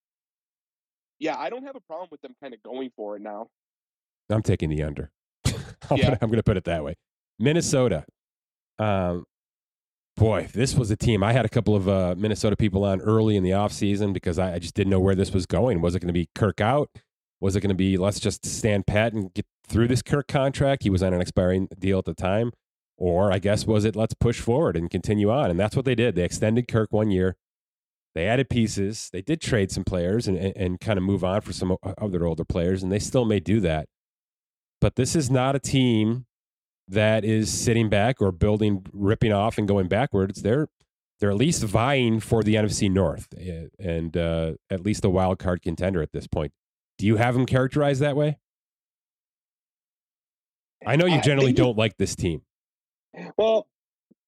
[1.19, 3.47] yeah, I don't have a problem with them kind of going for it now.
[4.29, 5.11] I'm taking the under.
[5.89, 6.95] I'm going to put it that way.
[7.39, 8.05] Minnesota.
[8.79, 9.25] Um,
[10.15, 11.23] boy, this was a team.
[11.23, 14.55] I had a couple of uh, Minnesota people on early in the offseason because I,
[14.55, 15.81] I just didn't know where this was going.
[15.81, 16.89] Was it going to be Kirk out?
[17.39, 20.83] Was it going to be let's just stand pat and get through this Kirk contract?
[20.83, 22.51] He was on an expiring deal at the time.
[22.97, 25.51] Or I guess was it let's push forward and continue on?
[25.51, 26.15] And that's what they did.
[26.15, 27.35] They extended Kirk one year.
[28.15, 29.09] They added pieces.
[29.13, 32.25] They did trade some players and, and, and kind of move on for some other
[32.25, 33.87] older players, and they still may do that.
[34.81, 36.25] But this is not a team
[36.87, 40.41] that is sitting back or building, ripping off and going backwards.
[40.41, 40.67] They're
[41.19, 45.39] they're at least vying for the NFC North eh, and uh, at least a wild
[45.39, 46.51] card contender at this point.
[46.97, 48.37] Do you have them characterized that way?
[50.85, 52.41] I know you generally don't like this team.
[53.37, 53.67] Well,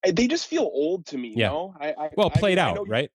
[0.04, 1.34] eh, they just feel old to me.
[1.36, 1.48] Yeah.
[1.48, 1.76] You know?
[1.80, 3.10] I, I, well, played I, out, right?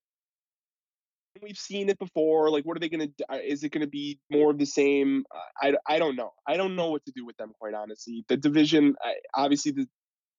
[1.41, 2.49] We've seen it before.
[2.49, 3.43] Like, what are they going to?
[3.45, 5.25] Is it going to be more of the same?
[5.61, 6.31] I, I don't know.
[6.47, 8.23] I don't know what to do with them, quite honestly.
[8.29, 8.95] The division,
[9.35, 9.87] obviously, the,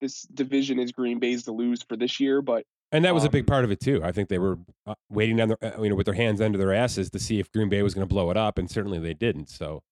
[0.01, 2.65] this division is Green Bay's to lose for this year, but
[2.97, 4.01] and that was um, a big part of it too.
[4.03, 6.57] I think they were uh, waiting on their, uh, you know, with their hands under
[6.57, 8.99] their asses to see if Green Bay was going to blow it up, and certainly
[8.99, 9.51] they didn't.
[9.51, 9.83] So,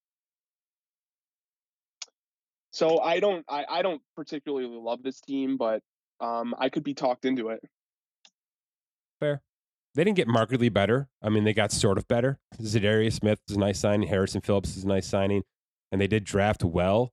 [2.71, 5.83] so I don't, I, I don't particularly love this team, but
[6.21, 7.61] um, I could be talked into it.
[9.21, 9.43] Fair.
[9.95, 11.09] They didn't get markedly better.
[11.23, 12.39] I mean, they got sort of better.
[12.61, 14.09] Za'Darius Smith is a nice signing.
[14.09, 15.43] Harrison Phillips is a nice signing,
[15.93, 17.13] and they did draft well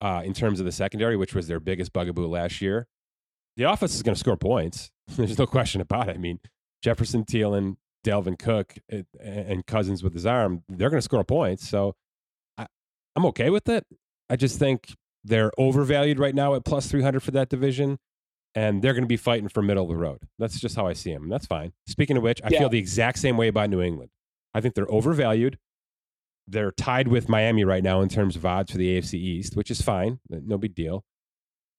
[0.00, 2.88] uh, in terms of the secondary, which was their biggest bugaboo last year
[3.56, 4.90] the offense is going to score points.
[5.08, 6.14] There's no question about it.
[6.14, 6.40] I mean,
[6.82, 11.68] Jefferson, Thielen, Dalvin Cook, eh, and Cousins with his arm, they're going to score points.
[11.68, 11.94] So
[12.58, 12.66] I,
[13.16, 13.86] I'm okay with it.
[14.30, 14.94] I just think
[15.24, 17.98] they're overvalued right now at plus 300 for that division,
[18.54, 20.18] and they're going to be fighting for middle of the road.
[20.38, 21.28] That's just how I see them.
[21.28, 21.72] That's fine.
[21.86, 22.60] Speaking of which, I yeah.
[22.60, 24.10] feel the exact same way about New England.
[24.54, 25.58] I think they're overvalued.
[26.48, 29.70] They're tied with Miami right now in terms of odds for the AFC East, which
[29.70, 30.18] is fine.
[30.28, 31.04] No big deal.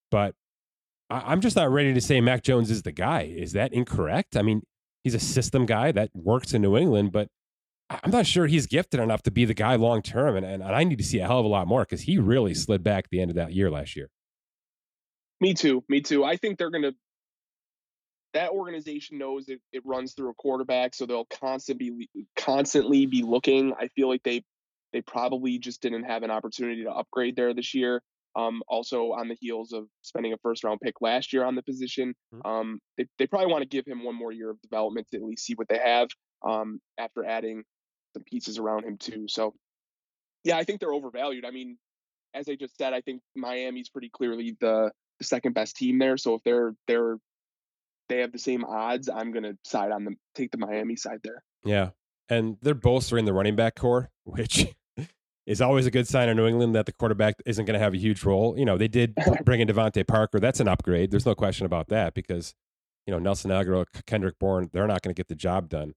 [0.09, 0.35] But
[1.09, 3.23] I'm just not ready to say Mac Jones is the guy.
[3.23, 4.35] Is that incorrect?
[4.35, 4.63] I mean,
[5.03, 7.27] he's a system guy that works in New England, but
[7.89, 10.35] I'm not sure he's gifted enough to be the guy long term.
[10.35, 12.53] And, and I need to see a hell of a lot more because he really
[12.53, 14.09] slid back the end of that year last year.
[15.39, 15.83] Me too.
[15.89, 16.23] Me too.
[16.23, 16.95] I think they're going to,
[18.33, 23.73] that organization knows it, it runs through a quarterback, so they'll constantly constantly be looking.
[23.79, 24.43] I feel like they
[24.91, 28.01] they probably just didn't have an opportunity to upgrade there this year.
[28.35, 31.61] Um, also on the heels of spending a first round pick last year on the
[31.61, 32.49] position, mm-hmm.
[32.49, 35.23] um, they, they probably want to give him one more year of development to at
[35.23, 36.07] least see what they have
[36.43, 37.63] um, after adding
[38.13, 39.27] some pieces around him too.
[39.27, 39.53] So,
[40.43, 41.45] yeah, I think they're overvalued.
[41.45, 41.77] I mean,
[42.33, 46.17] as I just said, I think Miami's pretty clearly the, the second best team there.
[46.17, 47.17] So if they're they're
[48.09, 51.43] they have the same odds, I'm gonna side on them, take the Miami side there.
[51.63, 51.91] Yeah,
[52.29, 54.67] and they're bolstering the running back corps, which
[55.45, 57.93] is always a good sign in New England that the quarterback isn't going to have
[57.93, 58.57] a huge role.
[58.57, 59.15] You know, they did
[59.45, 60.39] bring in DeVante Parker.
[60.39, 61.11] That's an upgrade.
[61.11, 62.53] There's no question about that because,
[63.05, 65.93] you know, Nelson Agholor, Kendrick Bourne, they're not going to get the job done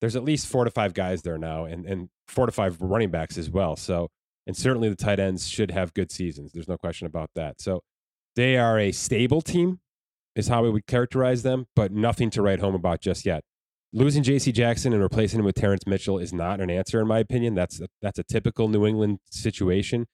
[0.00, 3.10] there's at least four to five guys there now, and and four to five running
[3.10, 3.76] backs as well.
[3.76, 4.08] So,
[4.46, 6.52] and certainly the tight ends should have good seasons.
[6.52, 7.60] There's no question about that.
[7.60, 7.82] So,
[8.36, 9.80] they are a stable team,
[10.34, 13.44] is how we would characterize them, but nothing to write home about just yet.
[13.92, 14.52] Losing J.C.
[14.52, 17.54] Jackson and replacing him with Terrance Mitchell is not an answer, in my opinion.
[17.54, 20.06] That's a, that's a typical New England situation.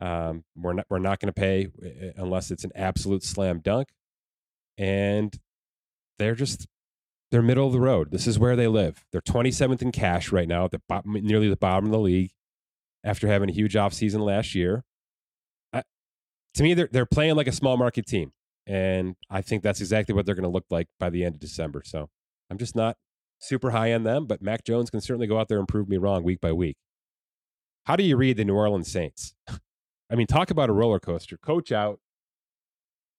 [0.00, 3.88] Um, we're not we're not going to pay uh, unless it's an absolute slam dunk,
[4.76, 5.36] and
[6.20, 6.68] they're just
[7.32, 8.12] they're middle of the road.
[8.12, 9.04] This is where they live.
[9.10, 12.30] They're 27th in cash right now, the bottom, nearly the bottom of the league,
[13.02, 14.84] after having a huge offseason last year.
[15.72, 15.82] I,
[16.54, 18.32] to me, they're they're playing like a small market team,
[18.66, 21.40] and I think that's exactly what they're going to look like by the end of
[21.40, 21.82] December.
[21.84, 22.08] So
[22.50, 22.96] I'm just not
[23.38, 25.96] super high on them, but Mac Jones can certainly go out there and prove me
[25.96, 26.76] wrong week by week.
[27.84, 29.34] How do you read the New Orleans Saints?
[30.10, 31.38] I mean, talk about a roller coaster.
[31.38, 32.00] Coach out.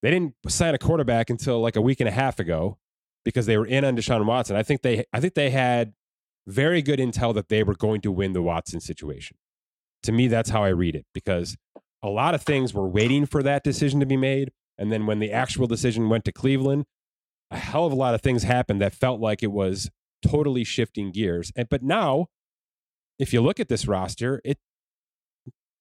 [0.01, 2.77] They didn't sign a quarterback until like a week and a half ago
[3.25, 4.55] because they were in on Deshaun Watson.
[4.55, 5.93] I think they I think they had
[6.47, 9.37] very good intel that they were going to win the Watson situation.
[10.03, 11.57] To me, that's how I read it because
[12.01, 14.51] a lot of things were waiting for that decision to be made.
[14.77, 16.85] And then when the actual decision went to Cleveland,
[17.51, 19.89] a hell of a lot of things happened that felt like it was
[20.25, 21.51] totally shifting gears.
[21.55, 22.27] And but now,
[23.17, 24.57] if you look at this roster, it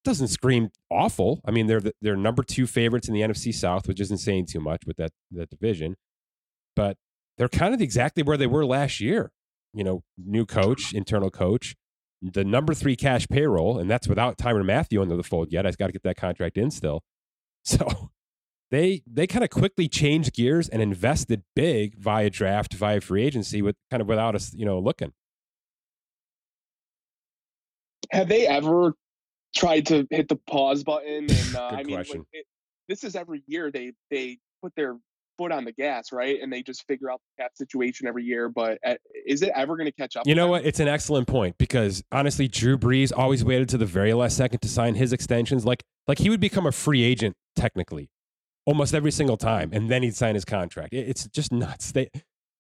[0.05, 1.41] doesn't scream awful.
[1.45, 4.47] I mean, they're the, they're number two favorites in the NFC South, which isn't saying
[4.47, 5.97] too much with that that division.
[6.75, 6.97] But
[7.37, 9.31] they're kind of exactly where they were last year.
[9.75, 11.77] You know, new coach, internal coach,
[12.23, 15.67] the number three cash payroll, and that's without Tyrann Mathieu into the fold yet.
[15.67, 17.03] I've got to get that contract in still.
[17.65, 18.13] So
[18.71, 23.63] they they kind of quickly changed gears and invested big via draft, via free agency,
[23.63, 25.13] with kind of without us, you know, looking.
[28.11, 28.95] Have they ever
[29.55, 31.27] tried to hit the pause button?
[31.49, 31.99] And uh, I mean,
[32.33, 32.47] it,
[32.89, 34.97] this is every year they they put their
[35.39, 36.39] foot on the gas, right?
[36.43, 38.49] And they just figure out the cap situation every year.
[38.49, 40.27] But uh, is it ever going to catch up?
[40.27, 40.67] You know what?
[40.67, 44.61] It's an excellent point because honestly, Drew Brees always waited to the very last second
[44.61, 45.65] to sign his extensions.
[45.65, 48.11] Like, like he would become a free agent technically,
[48.69, 50.93] almost every single time, and then he'd sign his contract.
[50.93, 51.91] It's just nuts.
[51.91, 52.11] They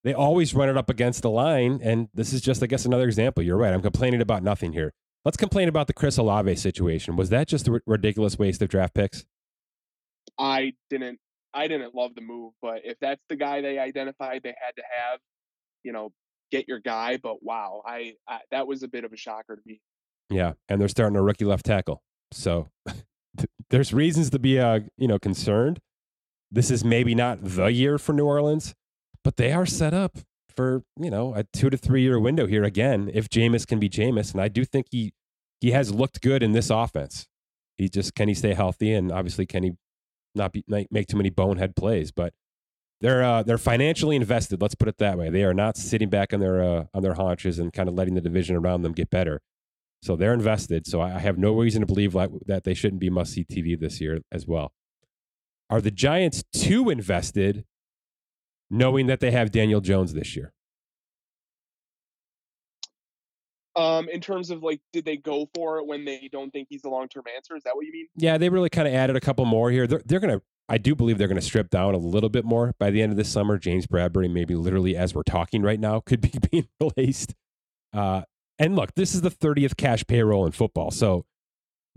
[0.04, 3.04] they always run it up against the line, and this is just, I guess, another
[3.04, 3.44] example.
[3.44, 3.74] You're right.
[3.74, 4.94] I'm complaining about nothing here.
[5.26, 7.16] Let's complain about the Chris Olave situation.
[7.16, 9.26] Was that just a r- ridiculous waste of draft picks?
[10.38, 11.18] I didn't
[11.52, 14.82] I didn't love the move, but if that's the guy they identified they had to
[14.82, 15.20] have,
[15.82, 16.12] you know,
[16.50, 17.18] get your guy.
[17.18, 19.82] But wow, I, I that was a bit of a shocker to me.
[20.30, 22.02] Yeah, and they're starting a rookie left tackle,
[22.32, 22.68] so
[23.70, 25.80] there's reasons to be uh you know concerned.
[26.50, 28.74] This is maybe not the year for New Orleans,
[29.22, 30.18] but they are set up
[30.54, 33.10] for you know a two to three year window here again.
[33.12, 35.12] If Jameis can be Jameis, and I do think he
[35.60, 37.26] he has looked good in this offense.
[37.76, 39.72] He just can he stay healthy, and obviously can he
[40.34, 42.32] not be make too many bonehead plays, but
[43.00, 44.60] they're uh, they're financially invested.
[44.60, 45.30] Let's put it that way.
[45.30, 48.14] They are not sitting back on their uh, on their haunches and kind of letting
[48.14, 49.40] the division around them get better.
[50.02, 50.86] So they're invested.
[50.86, 53.78] So I have no reason to believe like, that they shouldn't be must see TV
[53.78, 54.72] this year as well.
[55.70, 57.64] Are the Giants too invested,
[58.70, 60.52] knowing that they have Daniel Jones this year?
[63.76, 66.84] Um, in terms of like, did they go for it when they don't think he's
[66.84, 67.54] a long term answer?
[67.54, 68.06] Is that what you mean?
[68.16, 69.86] Yeah, they really kind of added a couple more here.
[69.86, 70.42] They're, they're gonna.
[70.70, 73.10] I do believe they're going to strip down a little bit more by the end
[73.10, 73.56] of this summer.
[73.56, 77.34] James Bradberry, maybe literally as we're talking right now, could be being released.
[77.94, 78.22] Uh,
[78.58, 80.90] and look, this is the 30th cash payroll in football.
[80.90, 81.24] So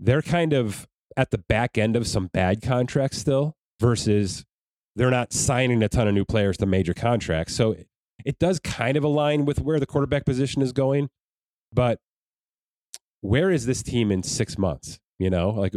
[0.00, 4.44] they're kind of at the back end of some bad contracts still versus
[4.96, 7.54] they're not signing a ton of new players to major contracts.
[7.54, 7.76] So
[8.24, 11.10] it does kind of align with where the quarterback position is going.
[11.72, 11.98] But
[13.20, 14.98] where is this team in six months?
[15.18, 15.74] You know, like,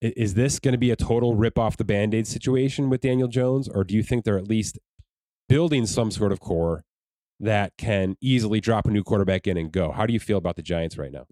[0.00, 3.28] is this going to be a total rip off the band aid situation with Daniel
[3.28, 3.68] Jones?
[3.68, 4.78] Or do you think they're at least
[5.48, 6.84] building some sort of core
[7.40, 9.90] that can easily drop a new quarterback in and go.
[9.90, 11.26] How do you feel about the Giants right now?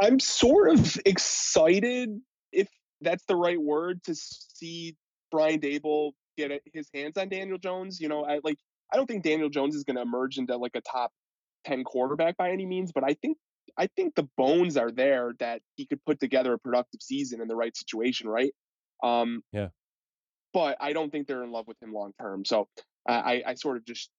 [0.00, 2.20] I'm sort of excited,
[2.52, 2.68] if
[3.00, 4.96] that's the right word, to see
[5.30, 8.00] Brian Daboll get his hands on Daniel Jones.
[8.00, 8.58] You know, I like
[8.92, 11.12] I don't think Daniel Jones is going to emerge into like a top
[11.66, 13.36] 10 quarterback by any means, but I think
[13.76, 17.48] I think the bones are there that he could put together a productive season in
[17.48, 18.52] the right situation, right?
[19.02, 19.68] Um, yeah.
[20.52, 22.44] But I don't think they're in love with him long term.
[22.44, 22.68] So
[23.06, 24.10] I, I sort of just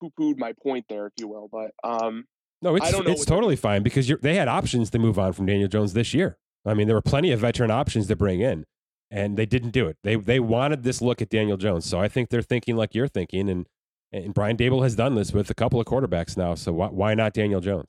[0.00, 1.48] poo pooed my point there, if you will.
[1.50, 2.24] But um,
[2.62, 5.92] no, it's it's totally fine because they had options to move on from Daniel Jones
[5.92, 6.38] this year.
[6.66, 8.64] I mean, there were plenty of veteran options to bring in,
[9.10, 9.96] and they didn't do it.
[10.02, 13.08] They they wanted this look at Daniel Jones, so I think they're thinking like you're
[13.08, 13.66] thinking, and
[14.12, 16.54] and Brian Daboll has done this with a couple of quarterbacks now.
[16.54, 17.86] So why why not Daniel Jones?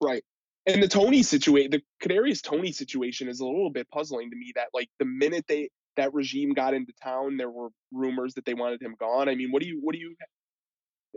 [0.00, 0.22] Right.
[0.66, 4.52] And the Toney situation, the Kadarius Toney situation, is a little bit puzzling to me.
[4.54, 8.54] That like the minute they that regime got into town, there were rumors that they
[8.54, 9.28] wanted him gone.
[9.28, 10.14] I mean, what do you what do you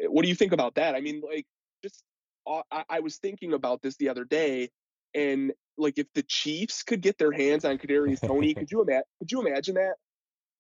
[0.10, 0.96] what do you think about that?
[0.96, 1.46] I mean, like
[1.84, 2.04] just
[2.46, 4.70] uh, I, I was thinking about this the other day,
[5.14, 9.04] and like if the Chiefs could get their hands on Kadarius Toney, could you imagine?
[9.20, 9.96] Could you imagine that?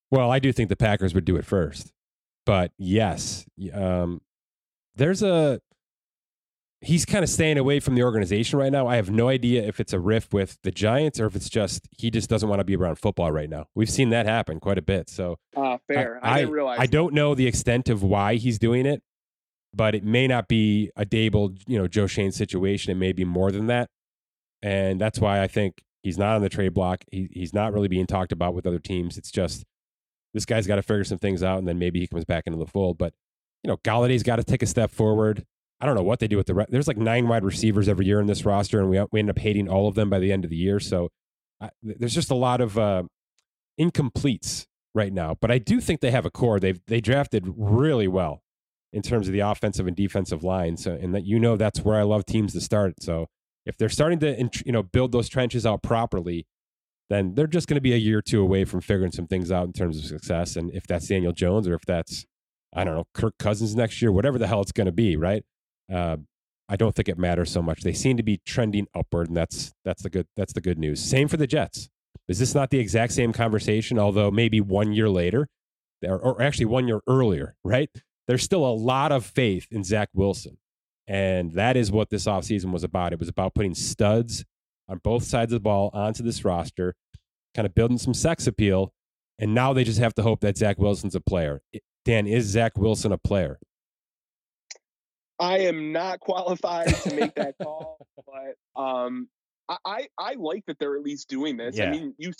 [0.09, 1.91] Well, I do think the Packers would do it first,
[2.45, 4.21] but yes, um,
[4.95, 5.59] there's a
[6.79, 8.87] he's kind of staying away from the organization right now.
[8.87, 11.87] I have no idea if it's a riff with the Giants or if it's just
[11.97, 13.65] he just doesn't want to be around football right now.
[13.75, 15.09] We've seen that happen quite a bit.
[15.09, 16.19] So, uh, fair.
[16.23, 16.79] I, I, didn't realize.
[16.79, 19.01] I don't know the extent of why he's doing it
[19.73, 22.91] but it may not be a Daboll, you know, Joe Schoen situation.
[22.91, 23.89] It may be more than that.
[24.61, 27.03] And that's why I think he's not on the trade block.
[27.11, 29.17] He, he's not really being talked about with other teams.
[29.17, 29.63] It's just
[30.33, 32.59] this guy's got to figure some things out and then maybe he comes back into
[32.59, 32.97] the fold.
[32.97, 33.13] But,
[33.63, 35.45] you know, Golladay's got to take a step forward.
[35.79, 38.05] I don't know what they do with the re- there's like nine wide receivers every
[38.05, 40.31] year in this roster, and we we end up hating all of them by the
[40.31, 40.79] end of the year.
[40.79, 41.09] So
[41.61, 43.03] uh, there's just a lot of uh,
[43.79, 45.37] incompletes right now.
[45.39, 46.59] But I do think they have a core.
[46.59, 48.41] They've they drafted really well
[48.91, 50.77] in terms of the offensive and defensive line.
[50.77, 53.01] So, and that you know that's where I love teams to start.
[53.01, 53.27] So,
[53.67, 56.45] if they're starting to you know build those trenches out properly,
[57.09, 59.51] then they're just going to be a year or two away from figuring some things
[59.51, 60.55] out in terms of success.
[60.55, 62.25] And if that's Daniel Jones or if that's
[62.73, 65.43] I don't know Kirk Cousins next year, whatever the hell it's going to be, right?
[65.91, 66.17] Uh,
[66.69, 67.81] I don't think it matters so much.
[67.81, 71.01] They seem to be trending upward, and that's that's the good that's the good news.
[71.01, 71.89] Same for the Jets.
[72.27, 73.97] Is this not the exact same conversation?
[73.97, 75.47] Although maybe one year later,
[76.03, 77.89] or, or actually one year earlier, right?
[78.27, 80.57] there's still a lot of faith in Zach Wilson.
[81.07, 83.13] And that is what this offseason was about.
[83.13, 84.43] It was about putting studs
[84.89, 86.95] on both sides of the ball onto this roster,
[87.55, 88.91] kind of building some sex appeal.
[89.39, 91.61] And now they just have to hope that Zach Wilson's a player.
[92.03, 93.59] Dan, is Zach Wilson a player?
[95.39, 99.29] I am not qualified to make that call, but um,
[99.85, 101.77] I, I like that they're at least doing this.
[101.77, 101.85] Yeah.
[101.85, 102.31] I mean, you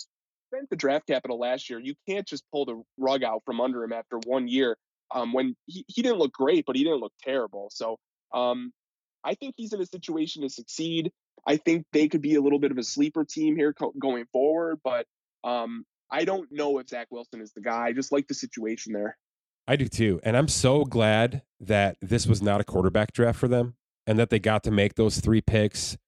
[0.52, 1.78] spent the draft capital last year.
[1.78, 4.76] You can't just pull the rug out from under him after one year
[5.14, 7.68] um, when he, he didn't look great, but he didn't look terrible.
[7.72, 7.98] So
[8.32, 8.72] um,
[9.24, 11.12] I think he's in a situation to succeed.
[11.46, 14.26] I think they could be a little bit of a sleeper team here co- going
[14.32, 15.06] forward, but
[15.44, 17.86] um, I don't know if Zach Wilson is the guy.
[17.86, 19.16] I just like the situation there.
[19.66, 20.20] I do too.
[20.22, 23.74] And I'm so glad that this was not a quarterback draft for them
[24.06, 25.98] and that they got to make those three picks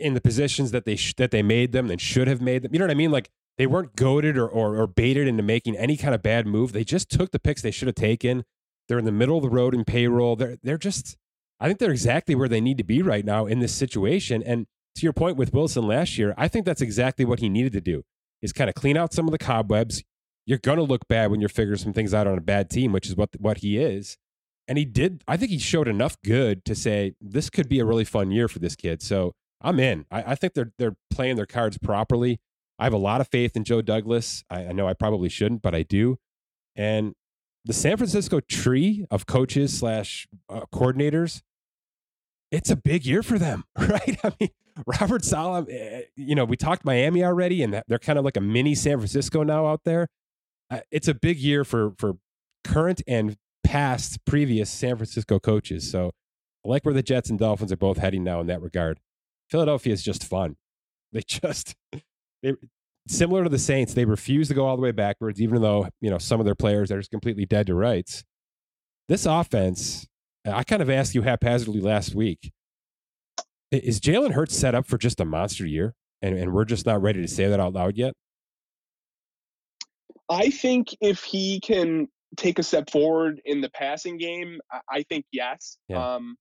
[0.00, 2.72] in the positions that they sh- that they made them and should have made them.
[2.72, 3.12] You know what I mean?
[3.12, 6.72] Like they weren't goaded or, or, or baited into making any kind of bad move.
[6.72, 8.44] They just took the picks they should have taken.
[8.88, 10.36] They're in the middle of the road in payroll.
[10.36, 11.16] They're they're just
[11.60, 14.42] I think they're exactly where they need to be right now in this situation.
[14.42, 14.66] And
[14.96, 17.80] to your point with Wilson last year, I think that's exactly what he needed to
[17.80, 18.02] do
[18.42, 20.02] is kind of clean out some of the cobwebs.
[20.44, 23.08] You're to look bad when you're figuring some things out on a bad team, which
[23.08, 24.16] is what what he is.
[24.68, 25.22] And he did.
[25.26, 28.48] I think he showed enough good to say this could be a really fun year
[28.48, 29.02] for this kid.
[29.02, 30.06] So I'm in.
[30.10, 32.38] I, I think they're they're playing their cards properly.
[32.78, 34.44] I have a lot of faith in Joe Douglas.
[34.50, 36.18] I, I know I probably shouldn't, but I do.
[36.76, 37.14] And
[37.66, 41.42] the San Francisco tree of coaches slash uh, coordinators,
[42.52, 44.18] it's a big year for them, right?
[44.22, 44.50] I mean,
[44.86, 48.40] Robert Saleh, eh, you know, we talked Miami already, and they're kind of like a
[48.40, 50.08] mini San Francisco now out there.
[50.70, 52.14] Uh, it's a big year for for
[52.64, 55.90] current and past previous San Francisco coaches.
[55.90, 56.12] So
[56.64, 59.00] I like where the Jets and Dolphins are both heading now in that regard.
[59.50, 60.56] Philadelphia is just fun.
[61.12, 61.74] They just
[62.42, 62.54] they
[63.06, 66.10] similar to the Saints, they refuse to go all the way backwards, even though you
[66.10, 68.24] know some of their players are just completely dead to rights.
[69.08, 70.06] This offense,
[70.44, 72.52] I kind of asked you haphazardly last week.
[73.70, 77.02] Is Jalen Hurts set up for just a monster year, and, and we're just not
[77.02, 78.14] ready to say that out loud yet?
[80.28, 85.24] I think if he can take a step forward in the passing game, I think
[85.32, 85.78] yes.
[85.88, 86.14] Yeah.
[86.14, 86.36] Um,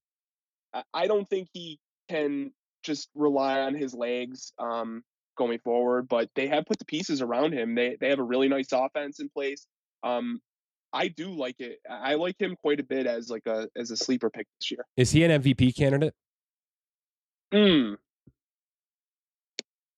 [0.94, 2.52] I don't think he can
[2.84, 4.54] just rely on his legs.
[4.60, 5.04] Um,
[5.36, 7.76] going forward, but they have put the pieces around him.
[7.76, 9.66] They they have a really nice offense in place.
[10.04, 10.42] Um,
[10.94, 11.80] I do like it.
[11.90, 14.86] I like him quite a bit as like a as a sleeper pick this year.
[14.96, 16.14] Is he an MVP candidate?
[17.54, 17.98] Mm.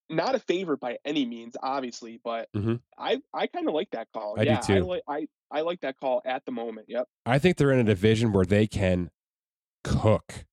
[0.09, 2.75] Not a favorite by any means, obviously, but mm-hmm.
[2.97, 4.35] I I kind of like that call.
[4.39, 4.73] I yeah, do too.
[4.73, 6.87] I like I I like that call at the moment.
[6.89, 7.07] Yep.
[7.25, 9.09] I think they're in a division where they can
[9.83, 10.45] cook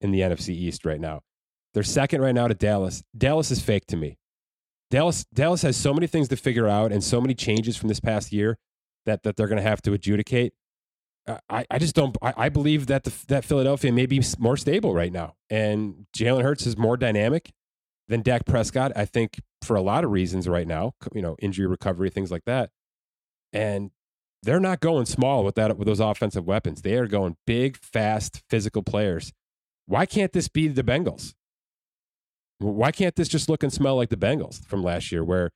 [0.00, 1.22] in the NFC East right now.
[1.76, 3.04] They're second right now to Dallas.
[3.14, 4.16] Dallas is fake to me.
[4.90, 8.00] Dallas Dallas has so many things to figure out and so many changes from this
[8.00, 8.56] past year
[9.04, 10.54] that that they're going to have to adjudicate.
[11.50, 12.16] I, I just don't.
[12.22, 16.44] I, I believe that the, that Philadelphia may be more stable right now, and Jalen
[16.44, 17.52] Hurts is more dynamic
[18.08, 18.92] than Dak Prescott.
[18.96, 22.46] I think for a lot of reasons right now, you know, injury recovery, things like
[22.46, 22.70] that,
[23.52, 23.90] and
[24.42, 26.80] they're not going small with that with those offensive weapons.
[26.80, 29.30] They are going big, fast, physical players.
[29.84, 31.34] Why can't this be the Bengals?
[32.58, 35.50] Why can't this just look and smell like the Bengals from last year, where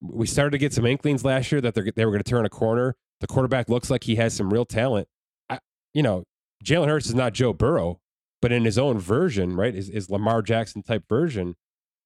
[0.00, 2.50] we started to get some inklings last year that they were going to turn a
[2.50, 2.96] corner.
[3.20, 5.08] The quarterback looks like he has some real talent.
[5.48, 5.60] I,
[5.94, 6.24] you know,
[6.64, 8.00] Jalen Hurts is not Joe Burrow,
[8.42, 11.54] but in his own version, right, is, is Lamar Jackson type version,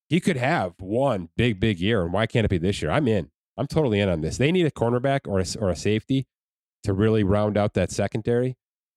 [0.08, 2.02] he could have one big, big year.
[2.02, 2.90] And why can't it be this year?
[2.90, 3.30] I'm in.
[3.56, 4.38] I'm totally in on this.
[4.38, 6.26] They need a cornerback or a, or a safety
[6.84, 8.56] to really round out that secondary.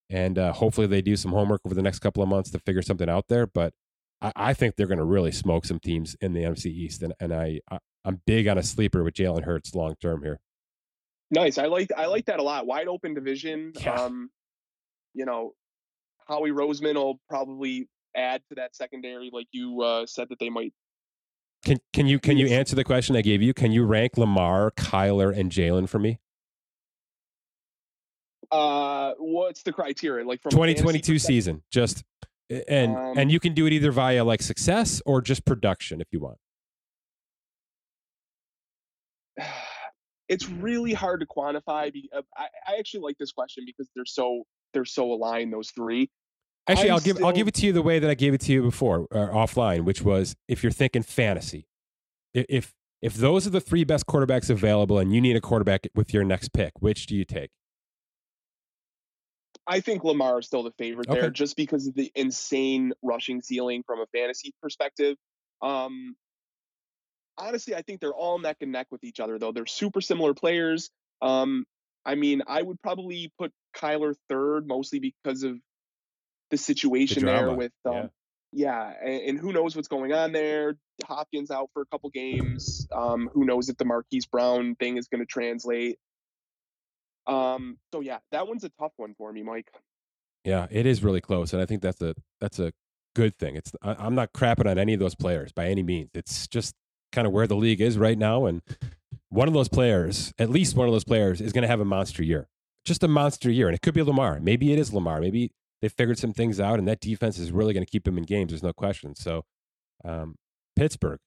[0.09, 2.81] And uh, hopefully they do some homework over the next couple of months to figure
[2.81, 3.47] something out there.
[3.47, 3.73] But
[4.23, 7.13] I, I think they're going to really smoke some teams in the NFC East, and
[7.19, 10.39] and I, I am big on a sleeper with Jalen Hurts long term here.
[11.29, 12.65] Nice, I like I like that a lot.
[12.65, 13.73] Wide open division.
[13.79, 13.93] Yeah.
[13.93, 14.29] Um,
[15.13, 15.51] you know,
[16.27, 20.73] Howie Roseman will probably add to that secondary, like you uh, said that they might.
[21.65, 23.53] Can can you can you answer the question I gave you?
[23.53, 26.19] Can you rank Lamar, Kyler, and Jalen for me?
[28.51, 30.27] Uh, what's the criteria?
[30.27, 32.03] Like from 2022 season, just
[32.49, 36.07] and um, and you can do it either via like success or just production if
[36.11, 36.37] you want.
[40.29, 44.43] It's really hard to quantify uh, I, I actually like this question because they're so
[44.73, 46.09] they're so aligned those three.
[46.67, 48.39] Actually i will give i'll give it to you the way that i gave it
[48.41, 51.67] to you before uh, offline which was if you're thinking fantasy
[52.33, 56.13] if if those are the three best quarterbacks available and you need a quarterback with
[56.13, 57.51] your next pick which do you take
[59.67, 61.21] I think Lamar is still the favorite okay.
[61.21, 65.15] there just because of the insane rushing ceiling from a fantasy perspective.
[65.61, 66.15] Um,
[67.37, 69.51] honestly, I think they're all neck and neck with each other, though.
[69.51, 70.89] They're super similar players.
[71.21, 71.65] Um,
[72.05, 75.57] I mean, I would probably put Kyler third, mostly because of
[76.51, 78.09] the situation the there with, um,
[78.51, 80.75] yeah, yeah and, and, who knows what's going on there.
[81.05, 82.87] Hopkins out for a couple games.
[82.91, 85.97] Um, who knows if the Marquise Brown thing is going to translate.
[87.27, 89.71] Um, so yeah, that one's a tough one for me, Mike.
[90.43, 92.73] Yeah, it is really close, and I think that's a that's a
[93.15, 93.55] good thing.
[93.55, 96.09] It's I, am not crapping on any of those players by any means.
[96.13, 96.75] It's just
[97.11, 98.61] kind of where the league is right now, and
[99.29, 101.85] one of those players, at least one of those players, is going to have a
[101.85, 102.47] monster year.
[102.85, 104.39] Just a monster year, and it could be Lamar.
[104.41, 105.21] Maybe it is Lamar.
[105.21, 105.51] Maybe
[105.81, 108.23] they figured some things out, and that defense is really going to keep him in
[108.23, 108.51] games.
[108.51, 109.15] There's no question.
[109.15, 109.45] So,
[110.03, 110.35] um,
[110.75, 111.19] Pittsburgh,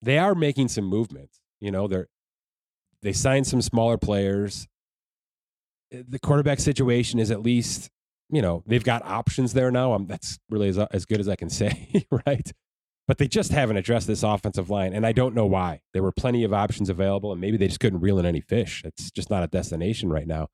[0.00, 1.40] they are making some movements.
[1.60, 2.08] You know, they're
[3.04, 4.66] they signed some smaller players.
[5.90, 7.90] The quarterback situation is at least,
[8.30, 9.92] you know, they've got options there now.
[9.92, 12.50] Um, that's really as, as good as I can say, right?
[13.06, 15.82] But they just haven't addressed this offensive line, and I don't know why.
[15.92, 18.80] There were plenty of options available, and maybe they just couldn't reel in any fish.
[18.82, 20.48] It's just not a destination right now,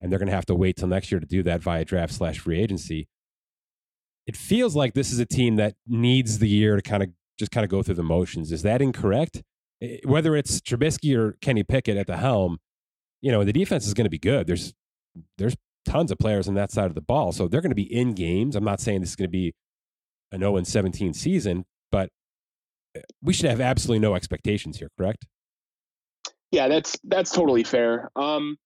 [0.00, 2.14] and they're going to have to wait till next year to do that via draft
[2.14, 3.08] slash free agency.
[4.26, 7.52] It feels like this is a team that needs the year to kind of just
[7.52, 8.50] kind of go through the motions.
[8.50, 9.42] Is that incorrect?
[10.04, 12.58] Whether it's Trubisky or Kenny Pickett at the helm,
[13.22, 14.46] you know, the defense is going to be good.
[14.46, 14.74] There's
[15.38, 17.92] there's tons of players on that side of the ball, so they're going to be
[17.92, 18.56] in games.
[18.56, 19.54] I'm not saying this is going to be
[20.32, 22.10] an 0 17 season, but
[22.94, 25.26] eh, we should have absolutely no expectations here, correct?
[26.50, 28.10] Yeah, that's that's totally fair.
[28.16, 28.56] Um,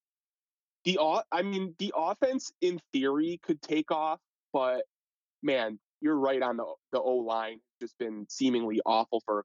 [0.84, 0.98] the
[1.32, 4.20] I mean, the offense in theory could take off,
[4.52, 4.82] but
[5.42, 7.60] man, you're right on the the O line.
[7.80, 9.44] Just been seemingly awful for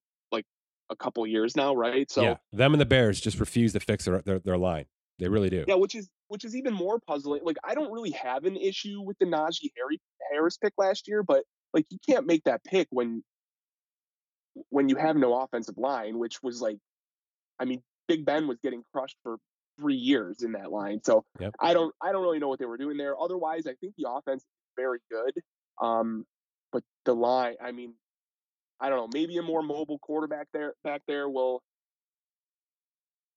[0.90, 2.10] a couple years now, right?
[2.10, 4.86] So yeah, them and the Bears just refuse to fix their, their, their line.
[5.20, 5.66] They really do.
[5.68, 7.42] Yeah, which is which is even more puzzling.
[7.44, 10.00] Like I don't really have an issue with the Najee Harry,
[10.32, 13.24] Harris pick last year, but like you can't make that pick when
[14.70, 16.78] when you have no offensive line, which was like,
[17.60, 19.38] I mean, Big Ben was getting crushed for
[19.80, 21.02] three years in that line.
[21.04, 21.54] So yep.
[21.60, 23.20] I don't I don't really know what they were doing there.
[23.20, 25.34] Otherwise, I think the offense is very good.
[25.82, 26.26] Um,
[26.72, 27.94] but the line, I mean,
[28.80, 31.61] I don't know, maybe a more mobile quarterback there back there will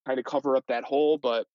[0.07, 1.19] kind of cover up that hole.
[1.19, 1.47] But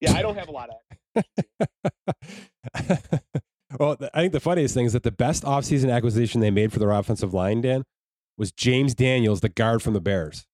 [0.00, 1.24] yeah, I don't have a lot of.
[3.78, 6.78] well, I think the funniest thing is that the best offseason acquisition they made for
[6.78, 7.84] their offensive line, Dan,
[8.36, 10.46] was James Daniels, the guard from the Bears.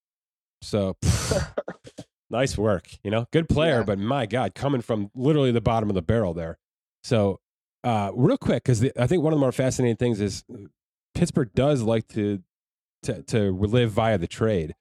[0.62, 0.96] So,
[2.30, 2.88] nice work.
[3.02, 3.84] You know, good player, yeah.
[3.84, 6.58] but my God, coming from literally the bottom of the barrel there.
[7.02, 7.40] So,
[7.84, 10.58] uh, real quick, because I think one of the more fascinating things is uh,
[11.14, 12.42] Pittsburgh does like to
[13.04, 14.74] to to live via the trade,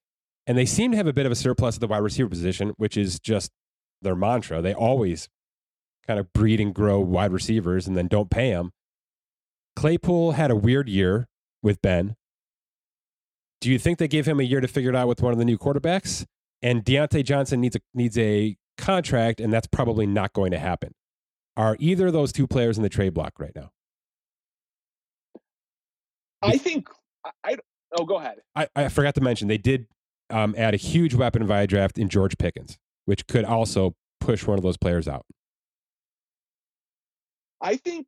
[0.48, 2.74] and they seem to have a bit of a surplus at the wide receiver position,
[2.78, 3.52] which is just
[4.02, 4.62] their mantra.
[4.62, 5.30] They always
[6.08, 8.72] kind of breed and grow wide receivers and then don't pay them.
[9.76, 11.28] Claypool had a weird year
[11.62, 12.16] with Ben.
[13.60, 15.38] Do you think they gave him a year to figure it out with one of
[15.40, 16.26] the new quarterbacks?
[16.62, 20.94] And Diontae Johnson needs a needs a contract, and that's probably not going to happen.
[21.56, 23.72] Are either of those two players in the trade block right now?
[26.42, 26.88] I think
[27.44, 27.58] I.
[27.98, 28.40] Oh, go ahead.
[28.56, 29.88] I, I forgot to mention they did
[30.30, 34.58] um, add a huge weapon via draft in George Pickens, which could also push one
[34.58, 35.26] of those players out.
[37.62, 38.08] I think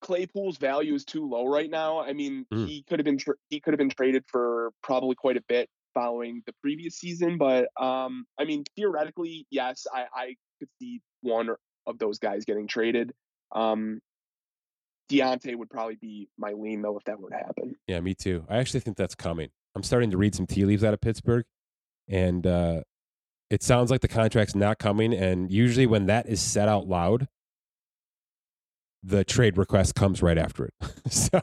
[0.00, 2.00] Claypool's value is too low right now.
[2.00, 2.66] I mean, mm.
[2.66, 5.68] he could have been tra- he could have been traded for probably quite a bit
[5.94, 11.50] following the previous season, but um, I mean, theoretically, yes, I, I could see one
[11.86, 13.12] of those guys getting traded.
[13.54, 14.00] Um,
[15.10, 17.76] Diontae would probably be my lean though if that were to happen.
[17.86, 18.44] Yeah, me too.
[18.48, 19.50] I actually think that's coming.
[19.74, 21.44] I'm starting to read some tea leaves out of Pittsburgh,
[22.08, 22.82] and uh,
[23.50, 25.14] it sounds like the contract's not coming.
[25.14, 27.28] And usually, when that is said out loud,
[29.02, 30.74] the trade request comes right after it.
[31.12, 31.40] so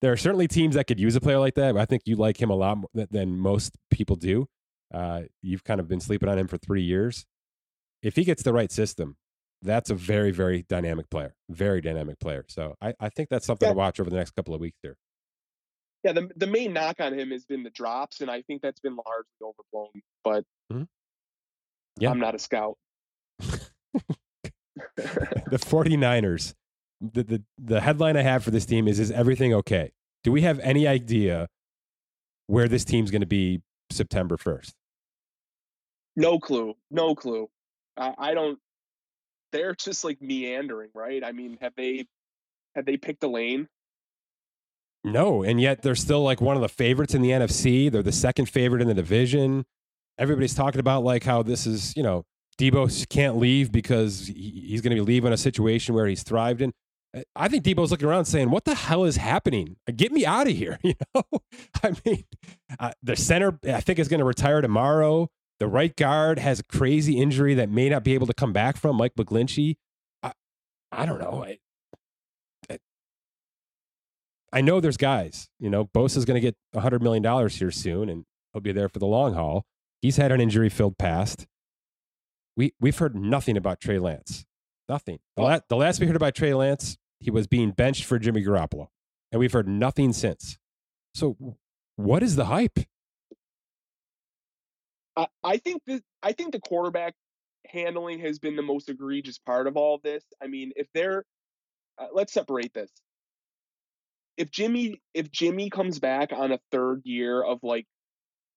[0.00, 1.76] there are certainly teams that could use a player like that.
[1.76, 4.48] I think you like him a lot more than most people do.
[4.92, 7.26] Uh, you've kind of been sleeping on him for three years.
[8.02, 9.16] If he gets the right system,
[9.64, 11.34] that's a very, very dynamic player.
[11.50, 12.44] Very dynamic player.
[12.48, 13.72] So I, I think that's something yeah.
[13.72, 14.96] to watch over the next couple of weeks here.
[16.04, 18.80] Yeah, the the main knock on him has been the drops, and I think that's
[18.80, 20.02] been largely overblown.
[20.22, 20.82] But mm-hmm.
[21.98, 22.10] yeah.
[22.10, 22.76] I'm not a scout.
[24.96, 26.54] the 49ers
[27.12, 29.92] the, the the headline I have for this team is is everything okay?
[30.22, 31.48] Do we have any idea
[32.46, 34.72] where this team's going to be September 1st?
[36.16, 36.74] No clue.
[36.90, 37.48] No clue.
[37.96, 38.58] I, I don't
[39.54, 41.24] they're just like meandering, right?
[41.24, 42.06] I mean, have they
[42.74, 43.68] have they picked a lane?
[45.04, 47.90] No, and yet they're still like one of the favorites in the NFC.
[47.90, 49.64] They're the second favorite in the division.
[50.18, 52.24] Everybody's talking about like how this is, you know,
[52.58, 56.72] Deebo can't leave because he's going to be leaving a situation where he's thrived in.
[57.36, 59.76] I think Deebo's looking around saying, "What the hell is happening?
[59.94, 61.22] Get me out of here!" You know,
[61.82, 62.24] I mean,
[62.80, 65.30] uh, the center I think is going to retire tomorrow.
[65.60, 68.76] The right guard has a crazy injury that may not be able to come back
[68.76, 68.96] from.
[68.96, 69.76] Mike McGlinchey.
[70.22, 70.32] I,
[70.90, 71.44] I don't know.
[71.44, 71.58] I,
[72.70, 72.78] I,
[74.52, 75.48] I know there's guys.
[75.58, 78.88] You know, Bosa's going to get hundred million dollars here soon, and he'll be there
[78.88, 79.64] for the long haul.
[80.02, 81.46] He's had an injury-filled past.
[82.56, 84.44] We we've heard nothing about Trey Lance.
[84.88, 85.18] Nothing.
[85.36, 88.44] The, la- the last we heard about Trey Lance he was being benched for Jimmy
[88.44, 88.88] Garoppolo,
[89.32, 90.58] and we've heard nothing since.
[91.14, 91.56] So,
[91.96, 92.78] what is the hype?
[95.16, 97.14] I, I think that I think the quarterback
[97.66, 100.24] handling has been the most egregious part of all of this.
[100.42, 101.24] I mean, if they're
[101.98, 102.90] uh, let's separate this.
[104.36, 107.86] If Jimmy if Jimmy comes back on a third year of like,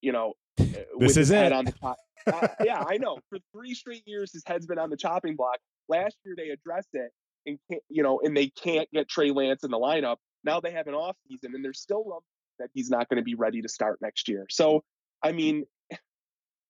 [0.01, 0.65] you know, uh,
[0.99, 1.51] this is it.
[1.51, 3.19] On the top, uh, yeah, I know.
[3.29, 5.59] For three straight years, his head's been on the chopping block.
[5.87, 7.11] Last year they addressed it,
[7.45, 10.17] and can't, you know, and they can't get Trey Lance in the lineup.
[10.43, 12.23] Now they have an off season, and there's still
[12.59, 14.47] that he's not going to be ready to start next year.
[14.49, 14.83] So,
[15.21, 15.65] I mean,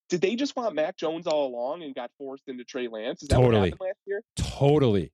[0.09, 3.23] did they just want Mac Jones all along and got forced into Trey Lance?
[3.23, 3.53] Is that totally.
[3.53, 4.21] what happened last year?
[4.35, 5.11] Totally.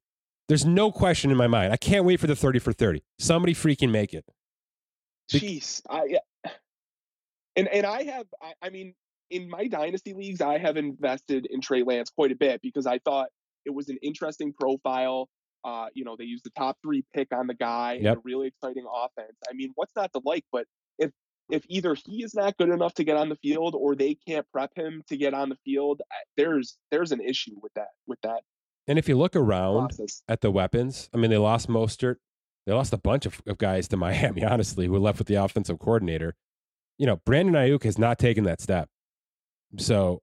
[0.47, 1.73] There's no question in my mind.
[1.73, 3.01] I can't wait for the 30 for 30.
[3.17, 4.25] Somebody freaking make it.
[5.31, 5.81] Jeez.
[5.89, 6.19] I.
[7.55, 8.95] And, and I have, I, I mean,
[9.29, 12.99] in my dynasty leagues, I have invested in Trey Lance quite a bit because I
[12.99, 13.27] thought
[13.65, 15.29] it was an interesting profile.
[15.63, 18.17] Uh, you know, they used the top three pick on the guy yep.
[18.17, 19.37] a really exciting offense.
[19.49, 20.43] I mean, what's not to like?
[20.51, 20.65] But
[21.49, 24.45] if either he is not good enough to get on the field or they can't
[24.51, 26.01] prep him to get on the field,
[26.37, 28.41] there's there's an issue with that with that.
[28.87, 30.23] And if you look around process.
[30.27, 32.17] at the weapons, I mean, they lost Mostert,
[32.65, 35.79] they lost a bunch of, of guys to Miami, honestly, who left with the offensive
[35.79, 36.35] coordinator.
[36.97, 38.89] You know, Brandon Aiyuk has not taken that step.
[39.77, 40.21] So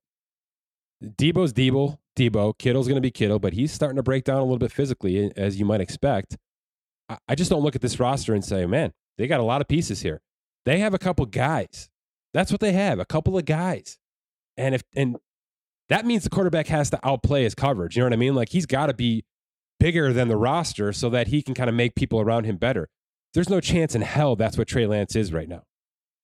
[1.02, 4.42] Deebo's Deebo, Deebo, Kittle's going to be Kittle, but he's starting to break down a
[4.42, 6.36] little bit physically, eh, as you might expect.
[7.26, 9.66] I just don't look at this roster and say, man, they got a lot of
[9.66, 10.20] pieces here.
[10.66, 11.88] They have a couple guys.
[12.32, 13.98] That's what they have, a couple of guys.
[14.56, 15.16] And if and
[15.88, 17.96] that means the quarterback has to outplay his coverage.
[17.96, 18.34] You know what I mean?
[18.34, 19.24] Like he's got to be
[19.80, 22.88] bigger than the roster so that he can kind of make people around him better.
[23.34, 25.62] There's no chance in hell that's what Trey Lance is right now.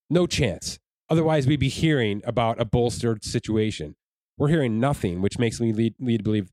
[0.09, 0.79] No chance.
[1.09, 3.95] Otherwise, we'd be hearing about a bolstered situation.
[4.37, 6.51] We're hearing nothing, which makes me lead, lead to believe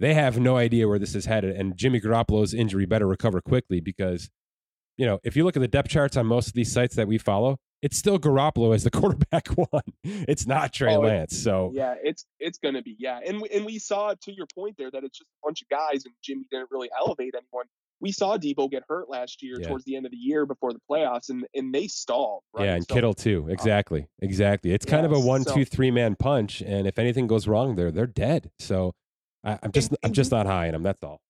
[0.00, 1.56] they have no idea where this is headed.
[1.56, 4.30] And Jimmy Garoppolo's injury better recover quickly because,
[4.96, 7.08] you know, if you look at the depth charts on most of these sites that
[7.08, 9.82] we follow, it's still Garoppolo as the quarterback one.
[10.02, 11.36] It's not Trey oh, Lance.
[11.36, 14.76] So yeah, it's it's gonna be yeah, and we, and we saw to your point
[14.78, 17.66] there that it's just a bunch of guys, and Jimmy didn't really elevate anyone.
[18.00, 19.68] We saw Deebo get hurt last year yeah.
[19.68, 22.42] towards the end of the year before the playoffs, and and they stalled.
[22.52, 22.66] Right?
[22.66, 23.48] Yeah, and so, Kittle too.
[23.50, 24.72] Exactly, um, exactly.
[24.72, 27.74] It's kind of a one, so, two, three man punch, and if anything goes wrong,
[27.74, 28.50] there they're dead.
[28.58, 28.94] So
[29.44, 30.82] I, am just and, I'm just not high in them.
[30.82, 31.20] That's all.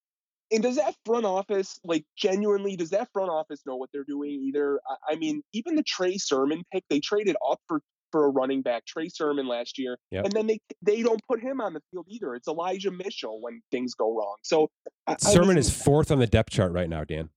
[0.53, 4.30] And does that front office, like, genuinely, does that front office know what they're doing
[4.30, 4.78] either?
[4.88, 7.80] I, I mean, even the Trey Sermon pick, they traded up for
[8.14, 10.24] for a running back, Trey Sermon last year, yep.
[10.24, 12.36] and then they they don't put him on the field either.
[12.36, 14.36] It's Elijah Mitchell when things go wrong.
[14.42, 14.70] So
[15.18, 17.30] Sermon I mean, is fourth on the depth chart right now, Dan.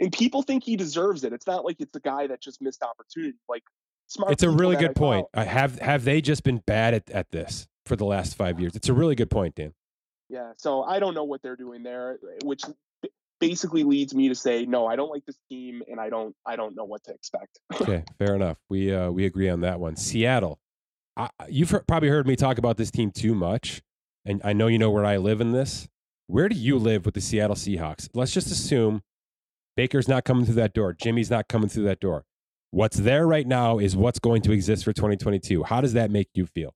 [0.00, 1.34] And people think he deserves it.
[1.34, 3.36] It's not like it's a guy that just missed opportunity.
[3.46, 3.64] Like
[4.06, 4.32] smart.
[4.32, 5.26] It's a really good point.
[5.34, 8.74] I have have they just been bad at, at this for the last five years?
[8.74, 9.74] It's a really good point, Dan.
[10.34, 12.62] Yeah, so I don't know what they're doing there, which
[13.38, 16.56] basically leads me to say no i don't like this team and i don't i
[16.56, 17.58] don't know what to expect.
[17.80, 18.56] Okay fair enough.
[18.70, 19.96] We uh we agree on that one.
[19.96, 20.58] Seattle
[21.16, 23.82] I, you've heard, probably heard me talk about this team too much
[24.24, 25.88] and i know you know where i live in this.
[26.26, 28.08] Where do you live with the seattle seahawks?
[28.14, 29.02] Let's just assume
[29.76, 32.24] baker's not coming through that door jimmy's not coming through that door.
[32.70, 36.28] What's there right now is what's going to exist for 2022 how does that make
[36.34, 36.74] you feel?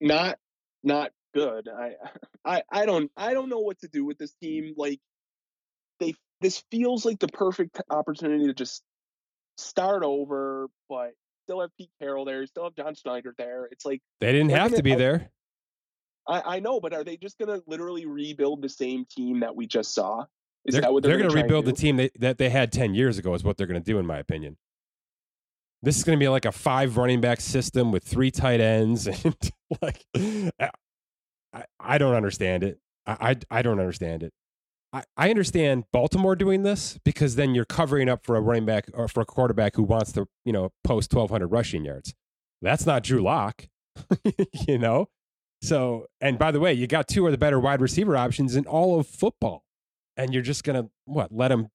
[0.00, 0.38] Not
[0.82, 1.68] not good.
[1.68, 1.94] I
[2.44, 4.74] I I don't I don't know what to do with this team.
[4.76, 5.00] Like
[5.98, 8.82] they this feels like the perfect opportunity to just
[9.58, 11.12] start over, but
[11.44, 13.68] still have Pete Carroll there, still have John Schneider there.
[13.70, 15.30] It's like they didn't have to be there.
[16.26, 19.66] I, I know, but are they just gonna literally rebuild the same team that we
[19.66, 20.24] just saw?
[20.64, 22.94] Is they're, that what they're, they're gonna, rebuild the team they, that they had ten
[22.94, 23.34] years ago?
[23.34, 24.56] Is what they're gonna do, in my opinion.
[25.82, 29.06] This is going to be like a five running back system with three tight ends,
[29.24, 29.34] and
[29.80, 30.04] like
[31.52, 32.78] I, I don't understand it.
[33.06, 34.32] I, I, I don't understand it.
[34.92, 38.86] I, I understand Baltimore doing this because then you're covering up for a running back
[38.92, 42.14] or for a quarterback who wants to, you know, post 1,200 rushing yards.
[42.60, 43.68] That's not Drew Lock,
[44.68, 45.08] you know?
[45.62, 48.66] So, and by the way, you got two of the better wide receiver options in
[48.66, 49.64] all of football.
[50.16, 51.68] And you're just going to, what, let him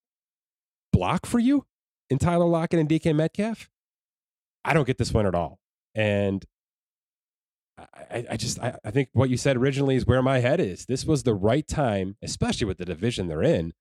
[0.91, 1.65] block for you
[2.09, 3.69] in Tyler Lockett and DK Metcalf?
[4.65, 5.59] I don't get this one at all.
[5.93, 6.43] And
[7.77, 10.85] I, I just I, I think what you said originally is where my head is.
[10.85, 13.73] This was the right time, especially with the division they're in,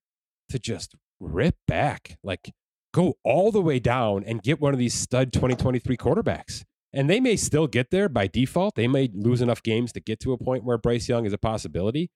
[0.51, 2.53] to just rip back, like
[2.93, 6.64] go all the way down and get one of these stud 2023 quarterbacks.
[6.93, 8.76] And they may still get there by default.
[8.76, 11.39] They may lose enough games to get to a point where Bryce Young is a
[11.39, 12.11] possibility.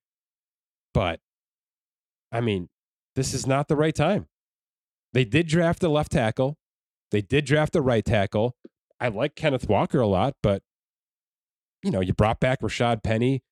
[0.93, 1.21] But
[2.31, 2.69] I mean,
[3.17, 4.27] this is not the right time.
[5.13, 6.58] They did draft a left tackle.
[7.11, 8.57] They did draft a right tackle.
[9.01, 10.63] I like Kenneth Walker a lot, but
[11.83, 13.43] you know, you brought back Rashad Penny.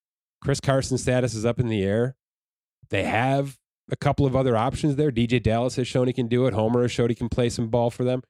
[0.42, 2.16] Chris Carson's status is up in the air.
[2.90, 3.58] They have
[3.90, 5.10] a couple of other options there.
[5.10, 6.54] DeeJay Dallas has shown he can do it.
[6.54, 8.22] Homer has showed he can play some ball for them.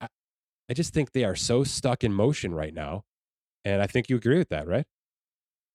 [0.00, 0.08] I,
[0.68, 3.04] I just think they are so stuck in motion right now.
[3.64, 4.86] And I think you agree with that, right?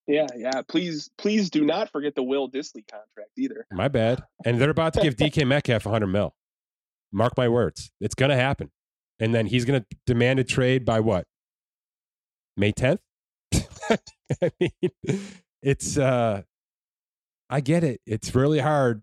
[0.06, 0.62] Yeah, yeah.
[0.68, 3.66] Please, please do not forget the Will Dissly contract either.
[3.72, 4.22] My bad.
[4.44, 6.34] And they're about to give DK Metcalf 100 mil.
[7.14, 7.90] Mark my words.
[8.00, 8.70] It's going to happen.
[9.20, 11.26] And then he's going to demand a trade by what?
[12.56, 12.98] May 10th?
[14.42, 14.90] I mean,
[15.62, 16.42] it's, uh,
[17.48, 18.00] I get it.
[18.06, 19.02] It's really hard.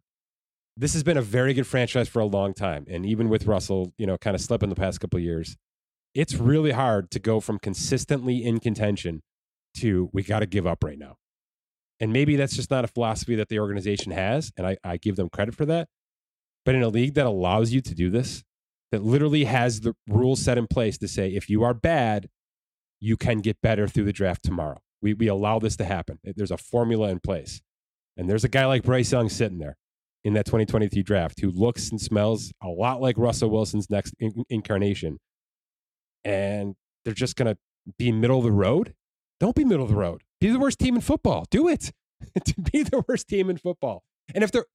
[0.75, 2.85] This has been a very good franchise for a long time.
[2.89, 5.55] And even with Russell, you know, kind of slipping the past couple years,
[6.13, 9.21] it's really hard to go from consistently in contention
[9.77, 11.15] to we got to give up right now.
[11.99, 14.51] And maybe that's just not a philosophy that the organization has.
[14.57, 15.87] And I, I give them credit for that.
[16.65, 18.43] But in a league that allows you to do this,
[18.91, 22.29] that literally has the rules set in place to say if you are bad,
[22.99, 24.79] you can get better through the draft tomorrow.
[25.01, 26.19] We, we allow this to happen.
[26.23, 27.61] There's a formula in place.
[28.17, 29.77] And there's a guy like Bryce Young sitting there
[30.23, 34.43] in that 2023 draft who looks and smells a lot like Russell Wilson's next in-
[34.49, 35.17] incarnation.
[36.23, 37.57] And they're just going to
[37.97, 38.93] be middle of the road.
[39.39, 40.21] Don't be middle of the road.
[40.39, 41.45] Be the worst team in football.
[41.49, 41.91] Do it.
[42.45, 44.03] to be the worst team in football.
[44.35, 44.67] And if they're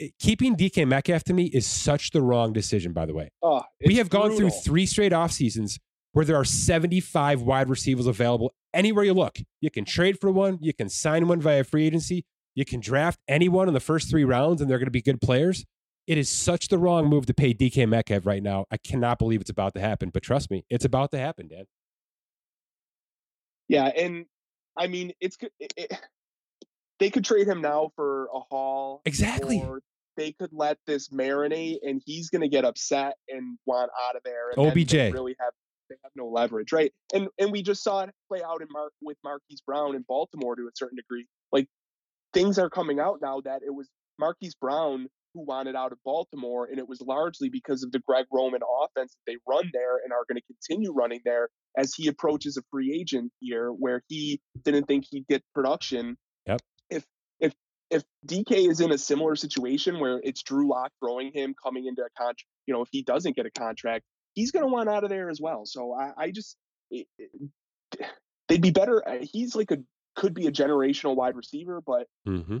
[0.00, 3.30] Eh, keeping DK Metcalf to me is such the wrong decision, by the way.
[3.42, 5.78] Oh, we have gone through three straight off seasons
[6.12, 9.38] where there are 75 wide receivers available anywhere you look.
[9.60, 13.18] You can trade for one, you can sign one via free agency, you can draft
[13.26, 15.64] anyone in the first three rounds, and they're going to be good players.
[16.06, 18.66] It is such the wrong move to pay DK Metcalf right now.
[18.70, 21.64] I cannot believe it's about to happen, but trust me, it's about to happen, Dan.
[23.68, 24.26] Yeah, and
[24.76, 25.98] I mean, it's it, it,
[27.00, 29.02] they could trade him now for a haul.
[29.04, 29.62] Exactly.
[29.62, 29.80] Or
[30.16, 34.22] they could let this marinate, and he's going to get upset and want out of
[34.24, 34.50] there.
[34.50, 35.52] And OBJ really have
[35.90, 36.92] they have no leverage, right?
[37.12, 40.56] And and we just saw it play out in Mark with Marquise Brown in Baltimore
[40.56, 41.26] to a certain degree.
[41.52, 41.68] Like
[42.32, 43.88] things are coming out now that it was
[44.18, 48.26] Marquise Brown who wanted out of Baltimore, and it was largely because of the Greg
[48.32, 52.06] Roman offense that they run there and are going to continue running there as he
[52.06, 56.16] approaches a free agent year where he didn't think he'd get production.
[57.90, 58.02] Yep.
[58.02, 61.54] If if if DK is in a similar situation where it's Drew Lock throwing him
[61.62, 64.04] coming into a contract, you know, if he doesn't get a contract,
[64.34, 65.66] he's going to want out of there as well.
[65.66, 66.56] So I, I just
[66.90, 67.30] it, it,
[68.48, 69.06] they'd be better.
[69.06, 69.78] Uh, he's like a
[70.16, 72.58] could be a generational wide receiver, but mm-hmm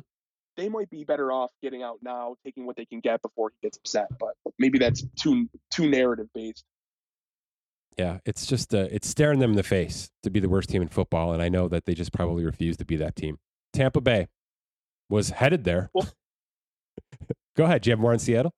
[0.56, 3.66] they might be better off getting out now, taking what they can get before he
[3.66, 4.08] gets upset.
[4.18, 6.64] But maybe that's too too narrative based.
[7.98, 10.82] Yeah, it's just uh, it's staring them in the face to be the worst team
[10.82, 13.38] in football, and I know that they just probably refuse to be that team.
[13.72, 14.28] Tampa Bay
[15.08, 15.90] was headed there.
[15.94, 16.08] Well,
[17.56, 17.82] Go ahead.
[17.82, 18.52] Do you have more in Seattle?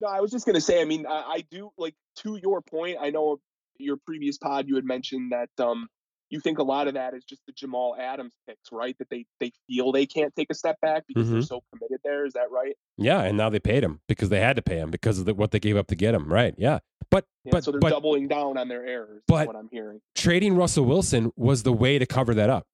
[0.00, 0.80] No, I was just going to say.
[0.80, 2.96] I mean, I, I, do like to your point.
[3.00, 3.38] I know
[3.78, 5.86] your previous pod you had mentioned that um,
[6.28, 8.96] you think a lot of that is just the Jamal Adams picks, right?
[8.98, 11.34] That they they feel they can't take a step back because mm-hmm.
[11.34, 12.26] they're so committed there.
[12.26, 12.74] Is that right?
[12.98, 15.34] Yeah, and now they paid him because they had to pay him because of the,
[15.34, 16.32] what they gave up to get him.
[16.32, 16.54] Right?
[16.58, 16.80] Yeah,
[17.10, 19.22] but yeah, but so they're but, doubling down on their errors.
[19.28, 22.66] But what I'm hearing, trading Russell Wilson was the way to cover that up.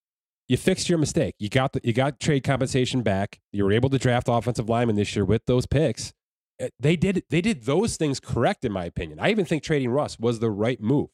[0.49, 1.34] You fixed your mistake.
[1.38, 3.40] You got the, you got trade compensation back.
[3.53, 6.14] You were able to draft offensive linemen this year with those picks.
[6.59, 9.20] Eh, they did they did those things correct in my opinion.
[9.20, 11.11] I even think trading Russ was the right move.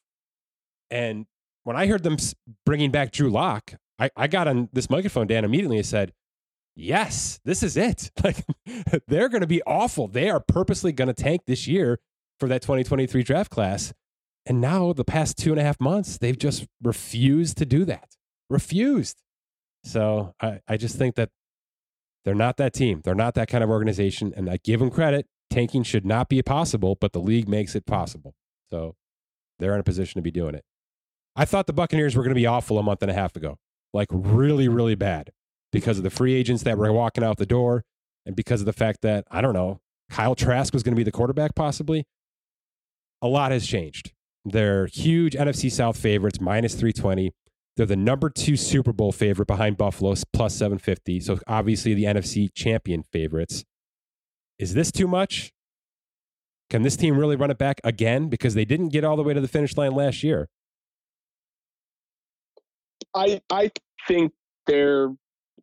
[0.90, 1.26] And
[1.64, 2.16] when I heard them
[2.64, 6.12] bringing back Drew Lock, I, I got on this microphone, Dan, immediately and said,
[6.76, 8.10] yes, this is it.
[8.22, 8.44] Like
[9.08, 10.08] they're going to be awful.
[10.08, 12.00] They are purposely going to tank this year
[12.38, 13.92] for that 2023 draft class.
[14.46, 18.16] And now the past two and a half months, they've just refused to do that.
[18.50, 19.22] Refused.
[19.84, 21.30] So I, I just think that
[22.24, 23.02] they're not that team.
[23.04, 24.32] They're not that kind of organization.
[24.36, 25.26] And I give them credit.
[25.50, 28.34] Tanking should not be possible, but the league makes it possible.
[28.70, 28.96] So
[29.58, 30.64] they're in a position to be doing it.
[31.36, 33.58] I thought the Buccaneers were going to be awful a month and a half ago,
[33.92, 35.30] like really, really bad
[35.72, 37.84] because of the free agents that were walking out the door
[38.24, 39.80] and because of the fact that, I don't know,
[40.10, 42.06] Kyle Trask was going to be the quarterback possibly.
[43.20, 44.12] A lot has changed.
[44.44, 47.32] They're huge NFC South favorites, minus 320.
[47.76, 51.20] They're the number two Super Bowl favorite behind Buffalo, plus 750.
[51.20, 53.64] So obviously the NFC champion favorites.
[54.58, 55.52] Is this too much?
[56.70, 58.28] Can this team really run it back again?
[58.28, 60.48] Because they didn't get all the way to the finish line last year.
[63.14, 63.70] I I
[64.08, 64.32] think
[64.66, 65.10] they're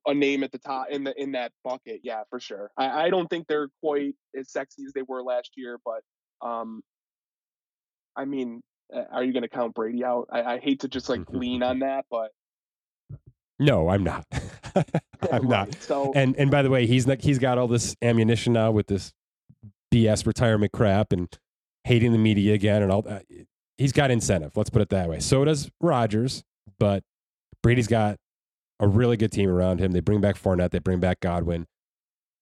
[0.07, 2.01] a name at the top in the in that bucket.
[2.03, 2.72] Yeah, for sure.
[2.78, 6.01] I, I don't think they're quite as sexy as they were last year, but
[6.47, 6.82] um,
[8.16, 8.62] I mean,
[9.11, 10.27] are you going to count Brady out?
[10.31, 12.31] I, I hate to just like lean on that, but
[13.59, 14.25] no, I'm not.
[15.31, 15.75] I'm not.
[15.81, 18.87] So, and and by the way, he's not, he's got all this ammunition now with
[18.87, 19.13] this
[19.93, 21.29] BS retirement crap and
[21.83, 23.25] hating the media again and all that.
[23.77, 24.55] He's got incentive.
[24.55, 25.19] Let's put it that way.
[25.19, 26.43] So does Rodgers,
[26.79, 27.03] but
[27.63, 28.17] Brady's got
[28.79, 29.91] a really good team around him.
[29.91, 30.71] They bring back Fournette.
[30.71, 31.67] They bring back Godwin.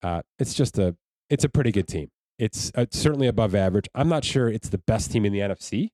[0.01, 0.95] Uh, it's just a
[1.29, 2.09] it's a pretty good team.
[2.37, 3.89] It's uh, certainly above average.
[3.93, 5.89] I'm not sure it's the best team in the NFC,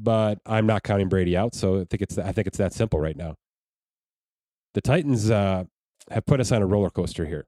[0.00, 1.54] but I'm not counting Brady out.
[1.54, 3.36] So I think it's I think it's that simple right now.
[4.74, 5.64] The Titans uh,
[6.10, 7.46] have put us on a roller coaster here.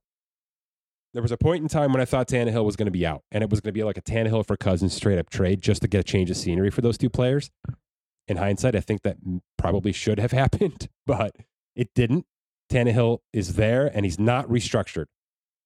[1.14, 3.22] There was a point in time when I thought Tannehill was going to be out,
[3.30, 5.82] and it was going to be like a Tannehill for Cousins straight up trade just
[5.82, 7.50] to get a change of scenery for those two players
[8.28, 9.16] in hindsight, I think that
[9.56, 11.36] probably should have happened, but
[11.74, 12.26] it didn't.
[12.70, 15.06] Tannehill is there and he's not restructured,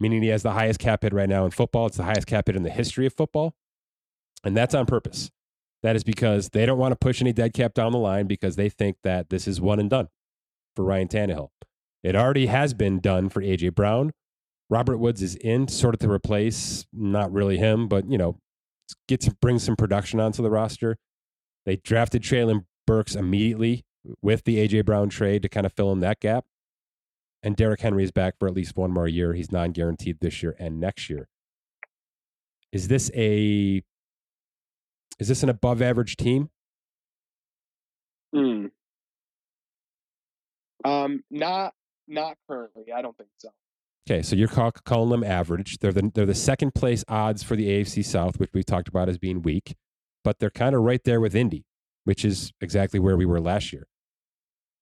[0.01, 1.87] meaning he has the highest cap hit right now in football.
[1.87, 3.55] It's the highest cap hit in the history of football.
[4.43, 5.30] And that's on purpose.
[5.87, 8.57] That is because they don't want to push any dead cap down the line because
[8.57, 10.09] they think that this is one and done
[10.74, 11.51] for Ryan Tannehill.
[12.03, 13.68] It already has been done for A.J.
[13.68, 14.11] Brown.
[14.68, 18.41] Robert Woods is in sort of to replace, not really him, but, you know,
[19.07, 20.97] get to bring some production onto the roster.
[21.66, 23.84] They drafted Treylon Burks immediately
[24.20, 24.80] with the A.J.
[24.80, 26.47] Brown trade to kind of fill in that gap.
[27.45, 29.34] And Derrick Henry is back for at least one more year.
[29.34, 31.28] He's non guaranteed this year and next year.
[32.72, 33.84] Is this a
[35.19, 36.51] is this an above average team?
[38.35, 38.67] Hmm.
[40.85, 41.75] Um, not
[42.07, 42.93] not currently.
[42.95, 43.49] I don't think so.
[44.09, 45.79] Okay, so you're call, calling them average.
[45.79, 49.09] They're the they're the second place odds for the AFC South, which we talked about
[49.09, 49.75] as being weak
[50.27, 51.64] but they're kind of right there with Indy,
[52.03, 53.87] which is exactly where we were last year.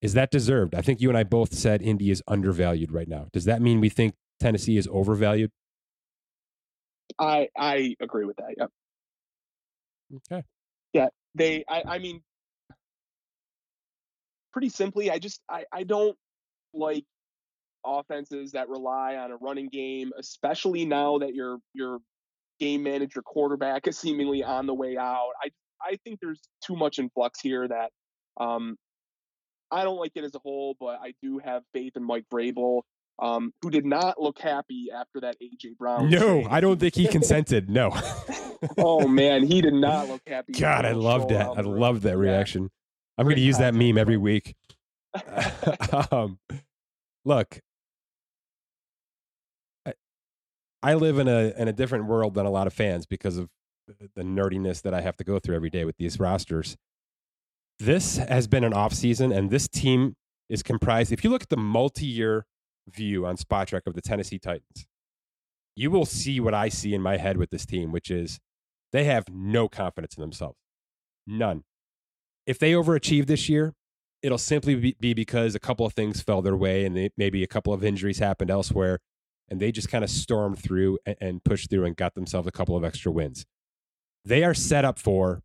[0.01, 0.74] Is that deserved?
[0.74, 3.26] I think you and I both said Indy is undervalued right now.
[3.30, 5.51] Does that mean we think Tennessee is overvalued?
[7.18, 8.55] I I agree with that.
[8.57, 8.70] Yep.
[10.14, 10.42] Okay.
[10.92, 11.64] Yeah, they.
[11.68, 12.22] I I mean,
[14.52, 16.16] pretty simply, I just I I don't
[16.72, 17.04] like
[17.84, 21.98] offenses that rely on a running game, especially now that you're you're
[22.60, 25.32] game manager quarterback is seemingly on the way out.
[25.42, 25.50] I
[25.82, 27.90] I think there's too much in flux here that
[28.40, 28.76] um,
[29.70, 32.82] I don't like it as a whole, but I do have faith in Mike Vrabel.
[33.18, 36.10] Um, who did not look happy after that AJ Brown.
[36.10, 36.46] No, trade.
[36.50, 37.70] I don't think he consented.
[37.70, 37.90] No.
[38.78, 40.52] oh man, he did not look happy.
[40.52, 41.46] God, I loved that.
[41.46, 42.70] I loved that reaction.
[43.16, 44.54] I'm going to use that meme every week.
[46.10, 46.38] um,
[47.24, 47.60] look,
[49.86, 49.94] I,
[50.82, 53.48] I live in a in a different world than a lot of fans because of
[54.16, 56.76] the nerdiness that I have to go through every day with these rosters.
[57.78, 60.14] This has been an off season, and this team
[60.48, 61.12] is comprised.
[61.12, 62.46] If you look at the multi-year
[62.89, 64.87] view on Spotrac of the Tennessee Titans,
[65.76, 68.39] you will see what I see in my head with this team, which is
[68.93, 70.59] they have no confidence in themselves,
[71.26, 71.64] none.
[72.47, 73.74] If they overachieve this year,
[74.22, 77.49] it'll simply be because a couple of things fell their way, and they, maybe a
[77.49, 79.01] couple of injuries happened elsewhere,
[79.49, 82.53] and they just kind of stormed through and, and pushed through and got themselves a
[82.53, 83.45] couple of extra wins.
[84.24, 85.43] They are set up for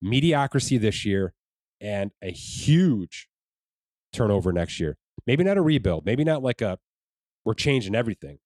[0.00, 1.34] mediocrity this year
[1.80, 3.28] and a huge
[4.12, 4.96] turnover next year.
[5.26, 6.78] Maybe not a rebuild, maybe not like a
[7.44, 8.38] we're changing everything,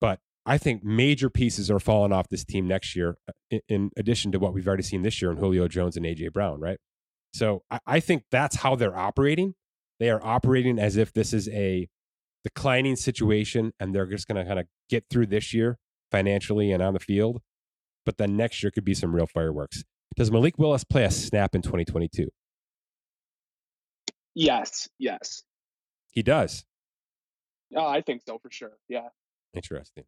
[0.00, 3.90] but I think major pieces are falling off this team next year, uh, in, in
[3.96, 6.78] addition to what we've already seen this year in Julio Jones and AJ Brown, right?
[7.34, 9.54] So I, I think that's how they're operating.
[10.00, 11.88] They are operating as if this is a
[12.42, 15.78] declining situation and they're just going to kind of get through this year
[16.10, 17.40] financially and on the field.
[18.04, 19.84] But then next year could be some real fireworks.
[20.16, 22.28] Does Malik Willis play a snap in 2022?
[24.34, 25.44] Yes, yes.
[26.12, 26.64] He does.
[27.74, 28.72] Oh, I think so for sure.
[28.88, 29.08] Yeah.
[29.54, 30.04] Interesting.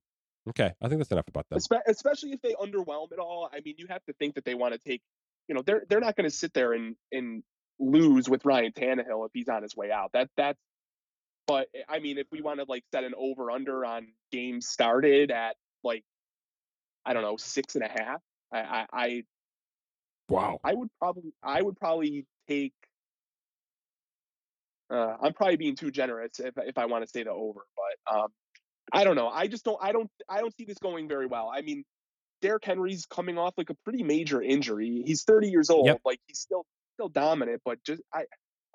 [0.50, 1.58] Okay, I think that's enough about that.
[1.58, 3.48] Espe- especially if they underwhelm at all.
[3.50, 5.00] I mean, you have to think that they want to take.
[5.48, 7.42] You know, they're they're not going to sit there and and
[7.78, 10.10] lose with Ryan Tannehill if he's on his way out.
[10.12, 10.58] That that's.
[11.46, 14.68] But eh, I mean, if we want to like set an over under on games
[14.68, 16.04] started at like,
[17.06, 18.20] I don't know, six and a half.
[18.52, 19.22] I I, I
[20.28, 20.60] wow.
[20.62, 22.74] I would probably I would probably take
[24.90, 28.16] uh, I'm probably being too generous if if I want to say the over, but
[28.16, 28.28] um,
[28.92, 29.28] I don't know.
[29.28, 29.78] I just don't.
[29.80, 30.10] I don't.
[30.28, 31.50] I don't see this going very well.
[31.52, 31.84] I mean,
[32.42, 35.02] Derrick Henry's coming off like a pretty major injury.
[35.06, 35.86] He's 30 years old.
[35.86, 36.00] Yep.
[36.04, 38.24] Like he's still still dominant, but just I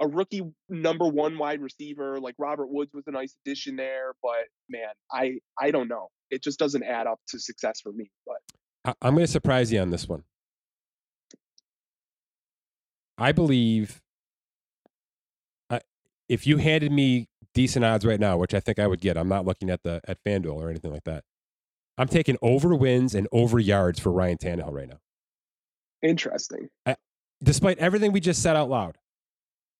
[0.01, 4.13] a rookie number one wide receiver like Robert Woods was a nice addition there.
[4.23, 6.07] But man, I I don't know.
[6.31, 8.09] It just doesn't add up to success for me.
[8.25, 10.23] But I'm going to surprise you on this one.
[13.17, 14.01] I believe
[16.29, 19.27] if you handed me decent odds right now, which I think I would get, I'm
[19.27, 21.23] not looking at the at FanDuel or anything like that.
[21.97, 24.99] I'm taking over wins and over yards for Ryan Tannehill right now.
[26.01, 26.69] Interesting.
[26.85, 26.95] I,
[27.43, 28.97] despite everything we just said out loud,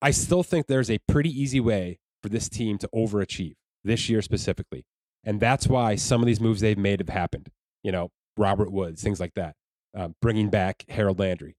[0.02, 4.20] I still think there's a pretty easy way for this team to overachieve this year
[4.20, 4.84] specifically.
[5.24, 7.48] And that's why some of these moves they've made have happened.
[7.82, 9.54] You know, Robert Woods, things like that,
[9.94, 11.56] um, bringing back Harold Landry.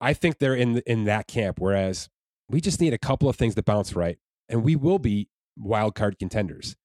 [0.00, 1.58] I think they're in in that camp.
[1.58, 2.08] Whereas
[2.48, 4.18] we just need a couple of things to bounce right,
[4.48, 6.76] and we will be wild card contenders.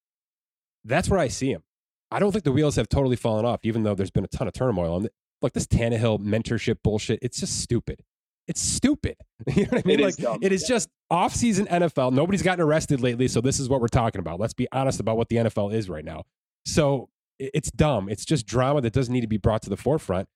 [0.84, 1.64] That's where I see him.
[2.12, 4.48] I don't think the wheels have totally fallen off, even though there's been a ton
[4.48, 4.98] of turmoil.
[4.98, 5.10] And
[5.42, 8.02] look, this Tannehill mentorship bullshit, it's just stupid.
[8.48, 9.16] It's stupid.
[9.56, 10.00] You know what I mean?
[10.00, 10.76] It like is it is yeah.
[10.76, 12.12] just off-season NFL.
[12.12, 14.40] Nobody's gotten arrested lately, so this is what we're talking about.
[14.40, 16.24] Let's be honest about what the NFL is right now.
[16.66, 18.10] So it's dumb.
[18.10, 20.28] It's just drama that doesn't need to be brought to the forefront.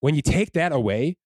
[0.00, 1.16] When you take that away,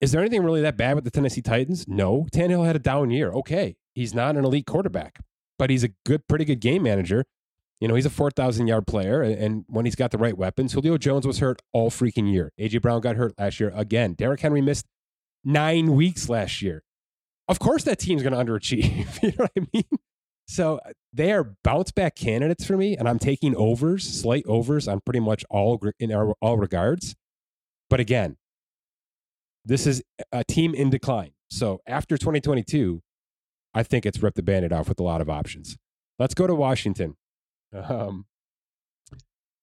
[0.00, 1.86] is there anything really that bad with the Tennessee Titans?
[1.88, 2.26] No.
[2.32, 3.32] Tannehill had a down year.
[3.32, 3.76] Okay.
[3.94, 5.20] He's not an elite quarterback,
[5.58, 7.24] but he's a good, pretty good game manager.
[7.80, 9.22] You know, he's a 4,000 yard player.
[9.22, 12.52] And when he's got the right weapons, Julio Jones was hurt all freaking year.
[12.58, 12.78] A.J.
[12.78, 14.14] Brown got hurt last year again.
[14.14, 14.86] Derrick Henry missed
[15.44, 16.84] nine weeks last year.
[17.48, 19.22] Of course, that team's going to underachieve.
[19.22, 19.98] you know what I mean?
[20.46, 24.86] So uh, they are bounce back candidates for me, and I'm taking overs, slight overs
[24.86, 27.14] on pretty much all in all regards.
[27.90, 28.36] But again,
[29.64, 30.02] this is
[30.32, 31.32] a team in decline.
[31.50, 33.02] So after 2022,
[33.74, 35.76] I think it's ripped the bandit off with a lot of options.
[36.18, 37.16] Let's go to Washington.
[37.72, 38.26] Um,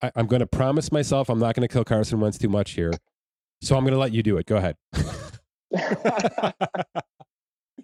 [0.01, 2.71] I, am going to promise myself I'm not going to kill Carson Wentz too much
[2.71, 2.91] here.
[3.61, 4.45] So I'm going to let you do it.
[4.45, 4.77] Go ahead.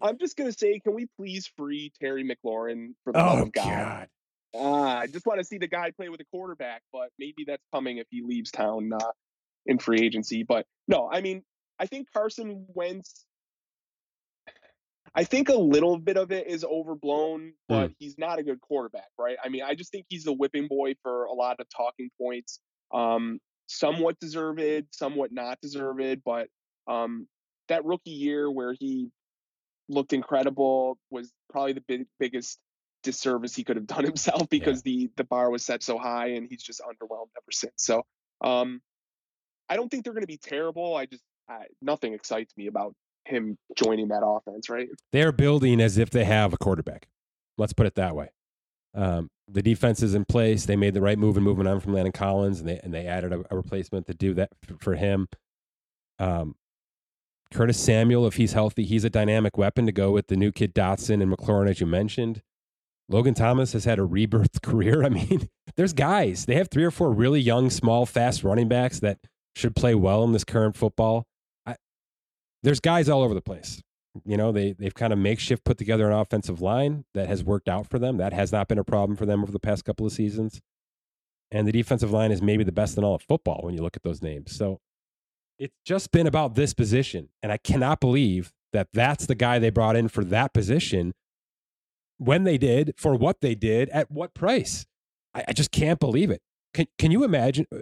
[0.01, 3.39] I'm just going to say, can we please free Terry McLaurin for the oh, love
[3.39, 3.65] of God?
[3.65, 4.07] God.
[4.55, 7.63] Uh, I just want to see the guy play with a quarterback, but maybe that's
[7.73, 9.11] coming if he leaves town uh,
[9.65, 10.43] in free agency.
[10.43, 11.43] But no, I mean,
[11.79, 13.25] I think Carson Wentz.
[15.17, 17.95] I think a little bit of it is overblown, but mm.
[17.99, 19.37] he's not a good quarterback, right?
[19.43, 22.59] I mean, I just think he's a whipping boy for a lot of talking points.
[22.93, 26.49] Um, somewhat deserved, somewhat not deserved, but
[26.87, 27.27] um,
[27.69, 29.09] that rookie year where he
[29.87, 32.59] looked incredible was probably the big, biggest
[33.03, 34.91] disservice he could have done himself because yeah.
[34.91, 37.73] the the bar was set so high and he's just underwhelmed ever since.
[37.77, 38.03] So
[38.41, 38.81] um,
[39.69, 40.95] I don't think they're going to be terrible.
[40.95, 42.93] I just I, nothing excites me about
[43.25, 44.87] him joining that offense, right?
[45.11, 47.07] They're building as if they have a quarterback.
[47.57, 48.29] Let's put it that way.
[48.93, 50.65] Um, the defense is in place.
[50.65, 53.05] They made the right move and moving on from Landon Collins, and they and they
[53.05, 54.49] added a, a replacement to do that
[54.79, 55.27] for, him.
[56.17, 56.55] Um,
[57.53, 60.73] Curtis Samuel, if he's healthy, he's a dynamic weapon to go with the new kid
[60.73, 62.41] Dotson and McLaurin, as you mentioned.
[63.07, 65.03] Logan Thomas has had a rebirth career.
[65.03, 66.45] I mean, there's guys.
[66.45, 69.19] They have three or four really young, small, fast running backs that
[69.55, 71.27] should play well in this current football.
[72.65, 73.79] There's guys all over the place.
[74.25, 77.69] You know, they they've kind of makeshift put together an offensive line that has worked
[77.69, 78.17] out for them.
[78.17, 80.61] That has not been a problem for them over the past couple of seasons.
[81.51, 83.95] And the defensive line is maybe the best in all of football when you look
[83.95, 84.55] at those names.
[84.55, 84.79] So
[85.59, 87.29] it's just been about this position.
[87.43, 91.13] And I cannot believe that that's the guy they brought in for that position
[92.17, 94.87] when they did, for what they did, at what price.
[95.35, 96.41] I, I just can't believe it.
[96.73, 97.67] Can, can you imagine?
[97.71, 97.79] Uh,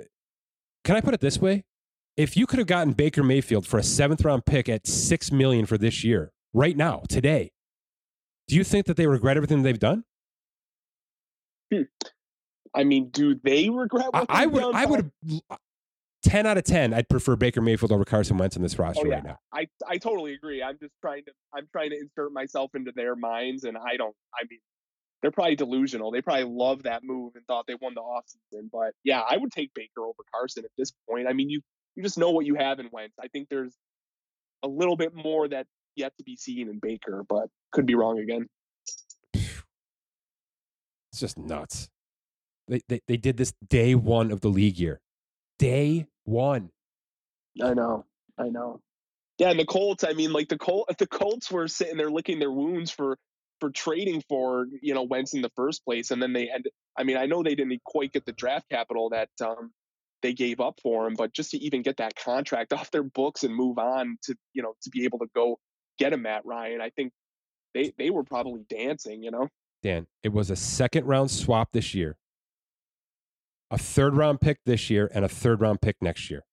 [0.83, 1.63] can I put it this way?
[2.15, 5.65] If you could have gotten Baker Mayfield for a seventh round pick at six million
[5.65, 7.51] for this year, right now, today,
[8.47, 10.03] do you think that they regret everything they've done?
[11.73, 11.83] Hmm.
[12.75, 14.09] I mean, do they regret?
[14.13, 14.75] I, I would.
[14.75, 15.11] I would.
[16.23, 19.09] 10 out of 10 i'd prefer baker mayfield over carson wentz in this roster oh,
[19.09, 19.15] yeah.
[19.15, 22.71] right now I, I totally agree i'm just trying to i'm trying to insert myself
[22.75, 24.59] into their minds and i don't i mean
[25.21, 28.93] they're probably delusional they probably love that move and thought they won the offseason but
[29.03, 31.59] yeah i would take baker over carson at this point i mean you
[31.95, 33.75] you just know what you have in wentz i think there's
[34.63, 38.19] a little bit more that yet to be seen in baker but could be wrong
[38.19, 38.47] again
[39.33, 41.89] it's just nuts
[42.67, 45.01] they, they, they did this day one of the league year
[45.59, 46.69] day one.
[47.61, 48.05] I know.
[48.37, 48.81] I know.
[49.37, 52.39] Yeah, and the Colts, I mean, like the Colt the Colts were sitting there licking
[52.39, 53.17] their wounds for
[53.59, 56.11] for trading for, you know, Wentz in the first place.
[56.11, 56.63] And then they had
[56.97, 59.71] I mean, I know they didn't quite get the draft capital that um
[60.23, 63.43] they gave up for him, but just to even get that contract off their books
[63.43, 65.59] and move on to, you know, to be able to go
[65.99, 67.11] get a Matt Ryan, I think
[67.75, 69.49] they they were probably dancing, you know.
[69.83, 72.17] Dan, it was a second round swap this year
[73.73, 76.45] a third round pick this year and a third round pick next year.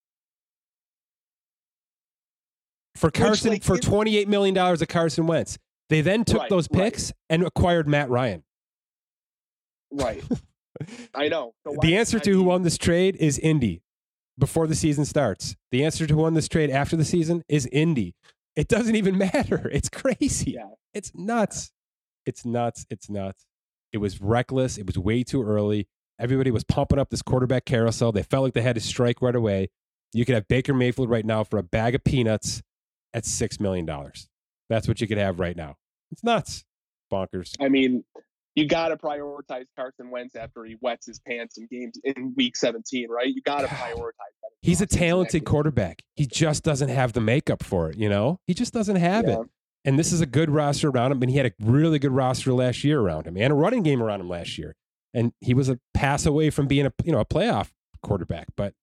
[2.95, 5.57] For Carson, like, for $28 million of Carson Wentz.
[5.89, 7.13] They then took right, those picks right.
[7.29, 8.43] and acquired Matt Ryan.
[9.91, 10.23] Right.
[11.13, 11.53] I know.
[11.65, 13.81] So the answer to who won this trade is Indy
[14.37, 15.55] before the season starts.
[15.71, 18.15] The answer to who won this trade after the season is Indy.
[18.55, 19.69] It doesn't even matter.
[19.71, 20.51] It's crazy.
[20.51, 20.69] Yeah.
[20.93, 21.71] It's nuts.
[22.25, 22.85] It's nuts.
[22.89, 23.45] It's nuts.
[23.93, 24.77] It was reckless.
[24.77, 25.87] It was way too early.
[26.19, 28.11] Everybody was pumping up this quarterback carousel.
[28.11, 29.69] They felt like they had to strike right away.
[30.13, 32.61] You could have Baker Mayfield right now for a bag of peanuts
[33.13, 33.85] at $6 million.
[34.69, 35.77] That's what you could have right now.
[36.11, 36.63] It's nuts.
[37.11, 37.55] Bonkers.
[37.59, 38.03] I mean,
[38.55, 42.55] you got to prioritize Carson Wentz after he wets his pants in games in week
[42.55, 43.27] 17, right?
[43.27, 44.11] You got to prioritize
[44.41, 44.51] that.
[44.61, 46.03] He's a talented quarterback.
[46.15, 48.39] He just doesn't have the makeup for it, you know?
[48.47, 49.39] He just doesn't have yeah.
[49.39, 49.47] it.
[49.83, 51.21] And this is a good roster around him.
[51.23, 54.03] And he had a really good roster last year around him and a running game
[54.03, 54.75] around him last year
[55.13, 57.71] and he was a pass away from being a you know a playoff
[58.01, 58.47] quarterback.
[58.55, 58.73] But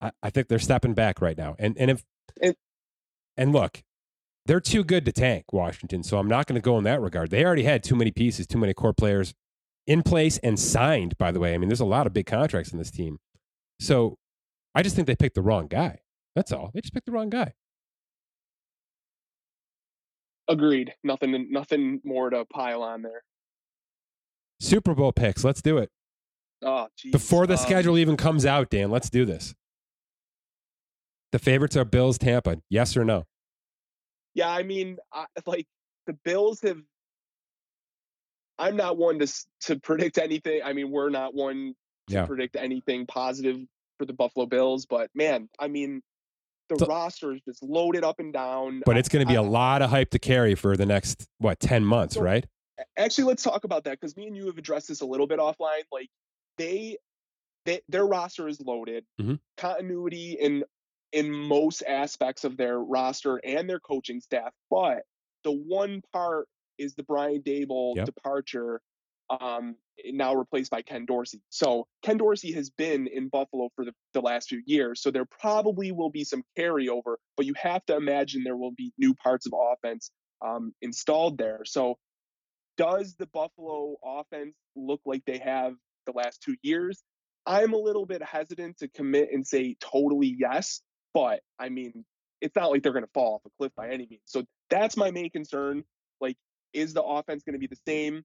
[0.00, 1.56] I, I think they're stepping back right now.
[1.58, 2.04] And and if
[2.40, 2.56] it,
[3.36, 3.82] and look,
[4.46, 6.02] they're too good to tank Washington.
[6.02, 7.30] So I'm not going to go in that regard.
[7.30, 9.34] They already had too many pieces, too many core players
[9.86, 11.16] in place and signed.
[11.18, 13.18] By the way, I mean there's a lot of big contracts in this team.
[13.80, 14.18] So
[14.74, 16.00] I just think they picked the wrong guy.
[16.34, 16.70] That's all.
[16.74, 17.54] They just picked the wrong guy.
[20.48, 20.92] Agreed.
[21.02, 21.48] Nothing.
[21.50, 23.22] Nothing more to pile on there.
[24.60, 25.44] Super Bowl picks.
[25.44, 25.90] Let's do it.
[26.62, 27.12] Oh, geez.
[27.12, 29.54] Before the um, schedule even comes out, Dan, let's do this.
[31.32, 32.58] The favorites are Bills, Tampa.
[32.70, 33.24] Yes or no?
[34.34, 35.66] Yeah, I mean, I, like
[36.06, 36.78] the Bills have.
[38.58, 40.60] I'm not one to to predict anything.
[40.64, 41.74] I mean, we're not one
[42.08, 42.26] to yeah.
[42.26, 43.58] predict anything positive
[43.98, 46.02] for the Buffalo Bills, but man, I mean,
[46.68, 48.82] the so, roster is just loaded up and down.
[48.84, 51.26] But it's going to be I, a lot of hype to carry for the next
[51.38, 52.44] what ten months, so, right?
[52.96, 55.38] actually let's talk about that because me and you have addressed this a little bit
[55.38, 56.08] offline like
[56.58, 56.96] they,
[57.64, 59.34] they their roster is loaded mm-hmm.
[59.56, 60.64] continuity in
[61.14, 65.02] in most aspects of their roster and their coaching staff but
[65.44, 66.46] the one part
[66.78, 68.06] is the brian Daboll yep.
[68.06, 68.80] departure
[69.40, 69.76] um
[70.06, 74.20] now replaced by ken dorsey so ken dorsey has been in buffalo for the, the
[74.20, 78.42] last few years so there probably will be some carryover but you have to imagine
[78.44, 80.10] there will be new parts of offense
[80.44, 81.96] um, installed there so
[82.76, 85.74] does the Buffalo offense look like they have
[86.06, 87.02] the last two years?
[87.46, 90.80] I'm a little bit hesitant to commit and say totally yes,
[91.14, 92.04] but I mean,
[92.40, 94.22] it's not like they're going to fall off a cliff by any means.
[94.26, 95.84] So that's my main concern.
[96.20, 96.36] Like,
[96.72, 98.22] is the offense going to be the same?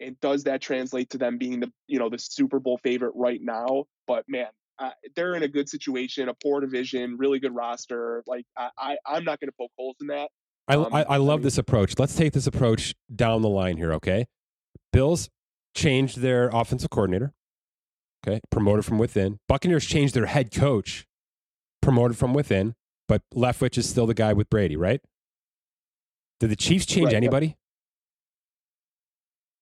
[0.00, 3.40] And does that translate to them being the you know the Super Bowl favorite right
[3.40, 3.84] now?
[4.06, 4.48] But man,
[4.78, 8.22] uh, they're in a good situation, a poor division, really good roster.
[8.26, 10.28] Like I, I I'm not going to poke holes in that.
[10.66, 11.98] I, um, I, I love I mean, this approach.
[11.98, 14.26] Let's take this approach down the line here, okay?
[14.92, 15.28] Bills,
[15.74, 17.34] changed their offensive coordinator.
[18.26, 19.38] Okay, promoted from within.
[19.48, 21.06] Buccaneers changed their head coach,
[21.84, 22.74] promoted from within,
[23.06, 25.00] but Leftwich is still the guy with Brady, right?
[26.40, 27.56] Did the Chiefs change right, anybody?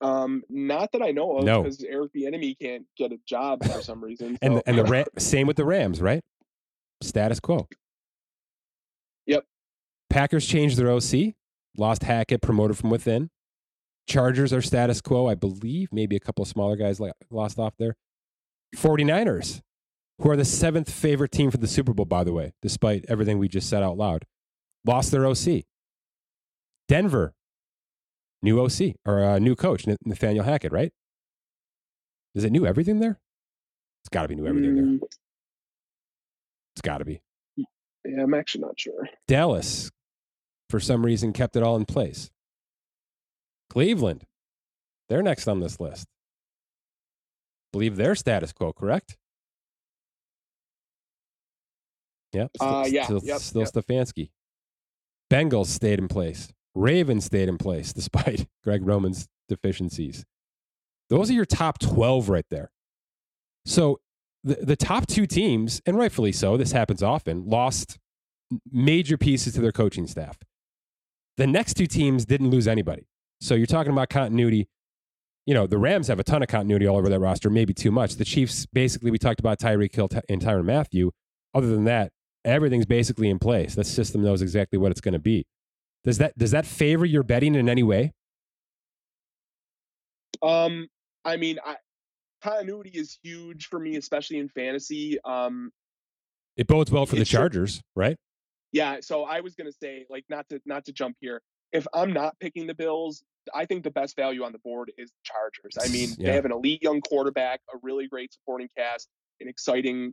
[0.01, 1.63] Um, not that I know of, no.
[1.63, 4.35] because Eric Bieniemy can't get a job for some reason.
[4.35, 4.39] So.
[4.43, 6.23] and the, and the Ram, same with the Rams, right?
[7.03, 7.69] Status quo.
[9.27, 9.45] Yep.
[10.11, 11.35] Packers changed their OC,
[11.77, 13.31] lost Hackett, promoted from within.
[14.09, 15.89] Chargers are status quo, I believe.
[15.93, 17.95] Maybe a couple of smaller guys like lost off there.
[18.77, 19.61] 49ers,
[20.23, 23.39] who are the seventh favorite team for the Super Bowl, by the way, despite everything
[23.39, 24.25] we just said out loud,
[24.85, 25.65] lost their OC.
[26.89, 27.35] Denver
[28.41, 30.93] new OC or a new coach, Nathaniel Hackett, right?
[32.35, 33.19] Is it new everything there?
[34.03, 34.85] It's got to be new everything there.
[34.85, 35.01] Mm.
[36.75, 37.21] It's got to be.
[37.57, 39.09] Yeah, I'm actually not sure.
[39.29, 39.91] Dallas,
[40.71, 42.31] for some reason, kept it all in place.
[43.71, 44.25] Cleveland,
[45.09, 46.07] they're next on this list.
[47.73, 49.17] Believe their status quo, correct?
[52.33, 52.51] Yep.
[52.57, 53.05] Still, uh, yeah.
[53.05, 53.71] Still, yep, still yep.
[53.71, 54.31] Stefanski.
[55.31, 56.53] Bengals stayed in place.
[56.75, 60.25] Ravens stayed in place despite Greg Roman's deficiencies.
[61.11, 62.71] Those are your top 12 right there.
[63.67, 64.01] So
[64.45, 67.99] the, the top two teams, and rightfully so, this happens often, lost
[68.71, 70.39] major pieces to their coaching staff.
[71.37, 73.07] The next two teams didn't lose anybody.
[73.41, 74.69] So you're talking about continuity.
[75.47, 77.91] You know, the Rams have a ton of continuity all over that roster, maybe too
[77.91, 78.17] much.
[78.17, 81.11] The Chiefs, basically, we talked about Tyreek Hill and Tyrann Mathieu.
[81.55, 82.13] Other than that,
[82.45, 83.75] everything's basically in place.
[83.75, 85.47] The system knows exactly what it's going to be.
[86.05, 88.13] Does that does that favor your betting in any way?
[90.43, 90.89] Um,
[91.25, 91.77] I mean, I,
[92.43, 95.19] continuity is huge for me, especially in fantasy.
[95.25, 95.71] Um,
[96.57, 98.17] it bodes well for the Chargers, right?
[98.73, 98.97] Yeah.
[99.01, 101.41] So I was gonna say, like, not to not to jump here.
[101.73, 103.23] If I'm not picking the Bills,
[103.55, 105.79] I think the best value on the board is the Chargers.
[105.81, 106.29] I mean, yeah.
[106.29, 109.09] they have an elite young quarterback, a really great supporting cast,
[109.41, 110.13] an exciting,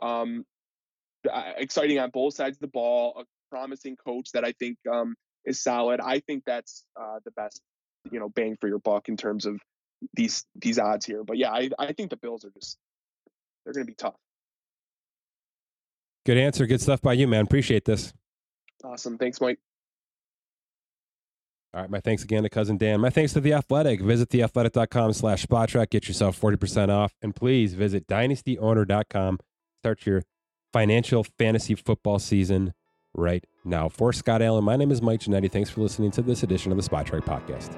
[0.00, 0.44] um,
[1.56, 5.14] exciting on both sides of the ball, a promising coach that I think um,
[5.44, 6.00] is solid.
[6.00, 7.60] I think that's uh, the best,
[8.10, 9.58] you know, bang for your buck in terms of
[10.14, 11.24] these these odds here.
[11.24, 12.78] But yeah, I, I think the Bills are just
[13.64, 14.16] they're going to be tough.
[16.26, 16.66] Good answer.
[16.66, 17.44] Good stuff by you, man.
[17.44, 18.12] Appreciate this.
[18.82, 19.18] Awesome.
[19.18, 19.58] Thanks, Mike.
[21.74, 21.90] All right.
[21.90, 23.00] My thanks again to Cousin Dan.
[23.00, 24.00] My thanks to The Athletic.
[24.00, 25.90] Visit theathletic.com slash Spotrac.
[25.90, 27.14] Get yourself 40% off.
[27.20, 29.38] And please visit dynastyowner.com.
[29.82, 30.22] Start your
[30.74, 32.74] financial fantasy football season
[33.14, 33.88] right now.
[33.88, 35.48] For Scott Allen, my name is Mike Ginnitti.
[35.50, 37.70] Thanks for listening to this edition of the Spotrac Podcast.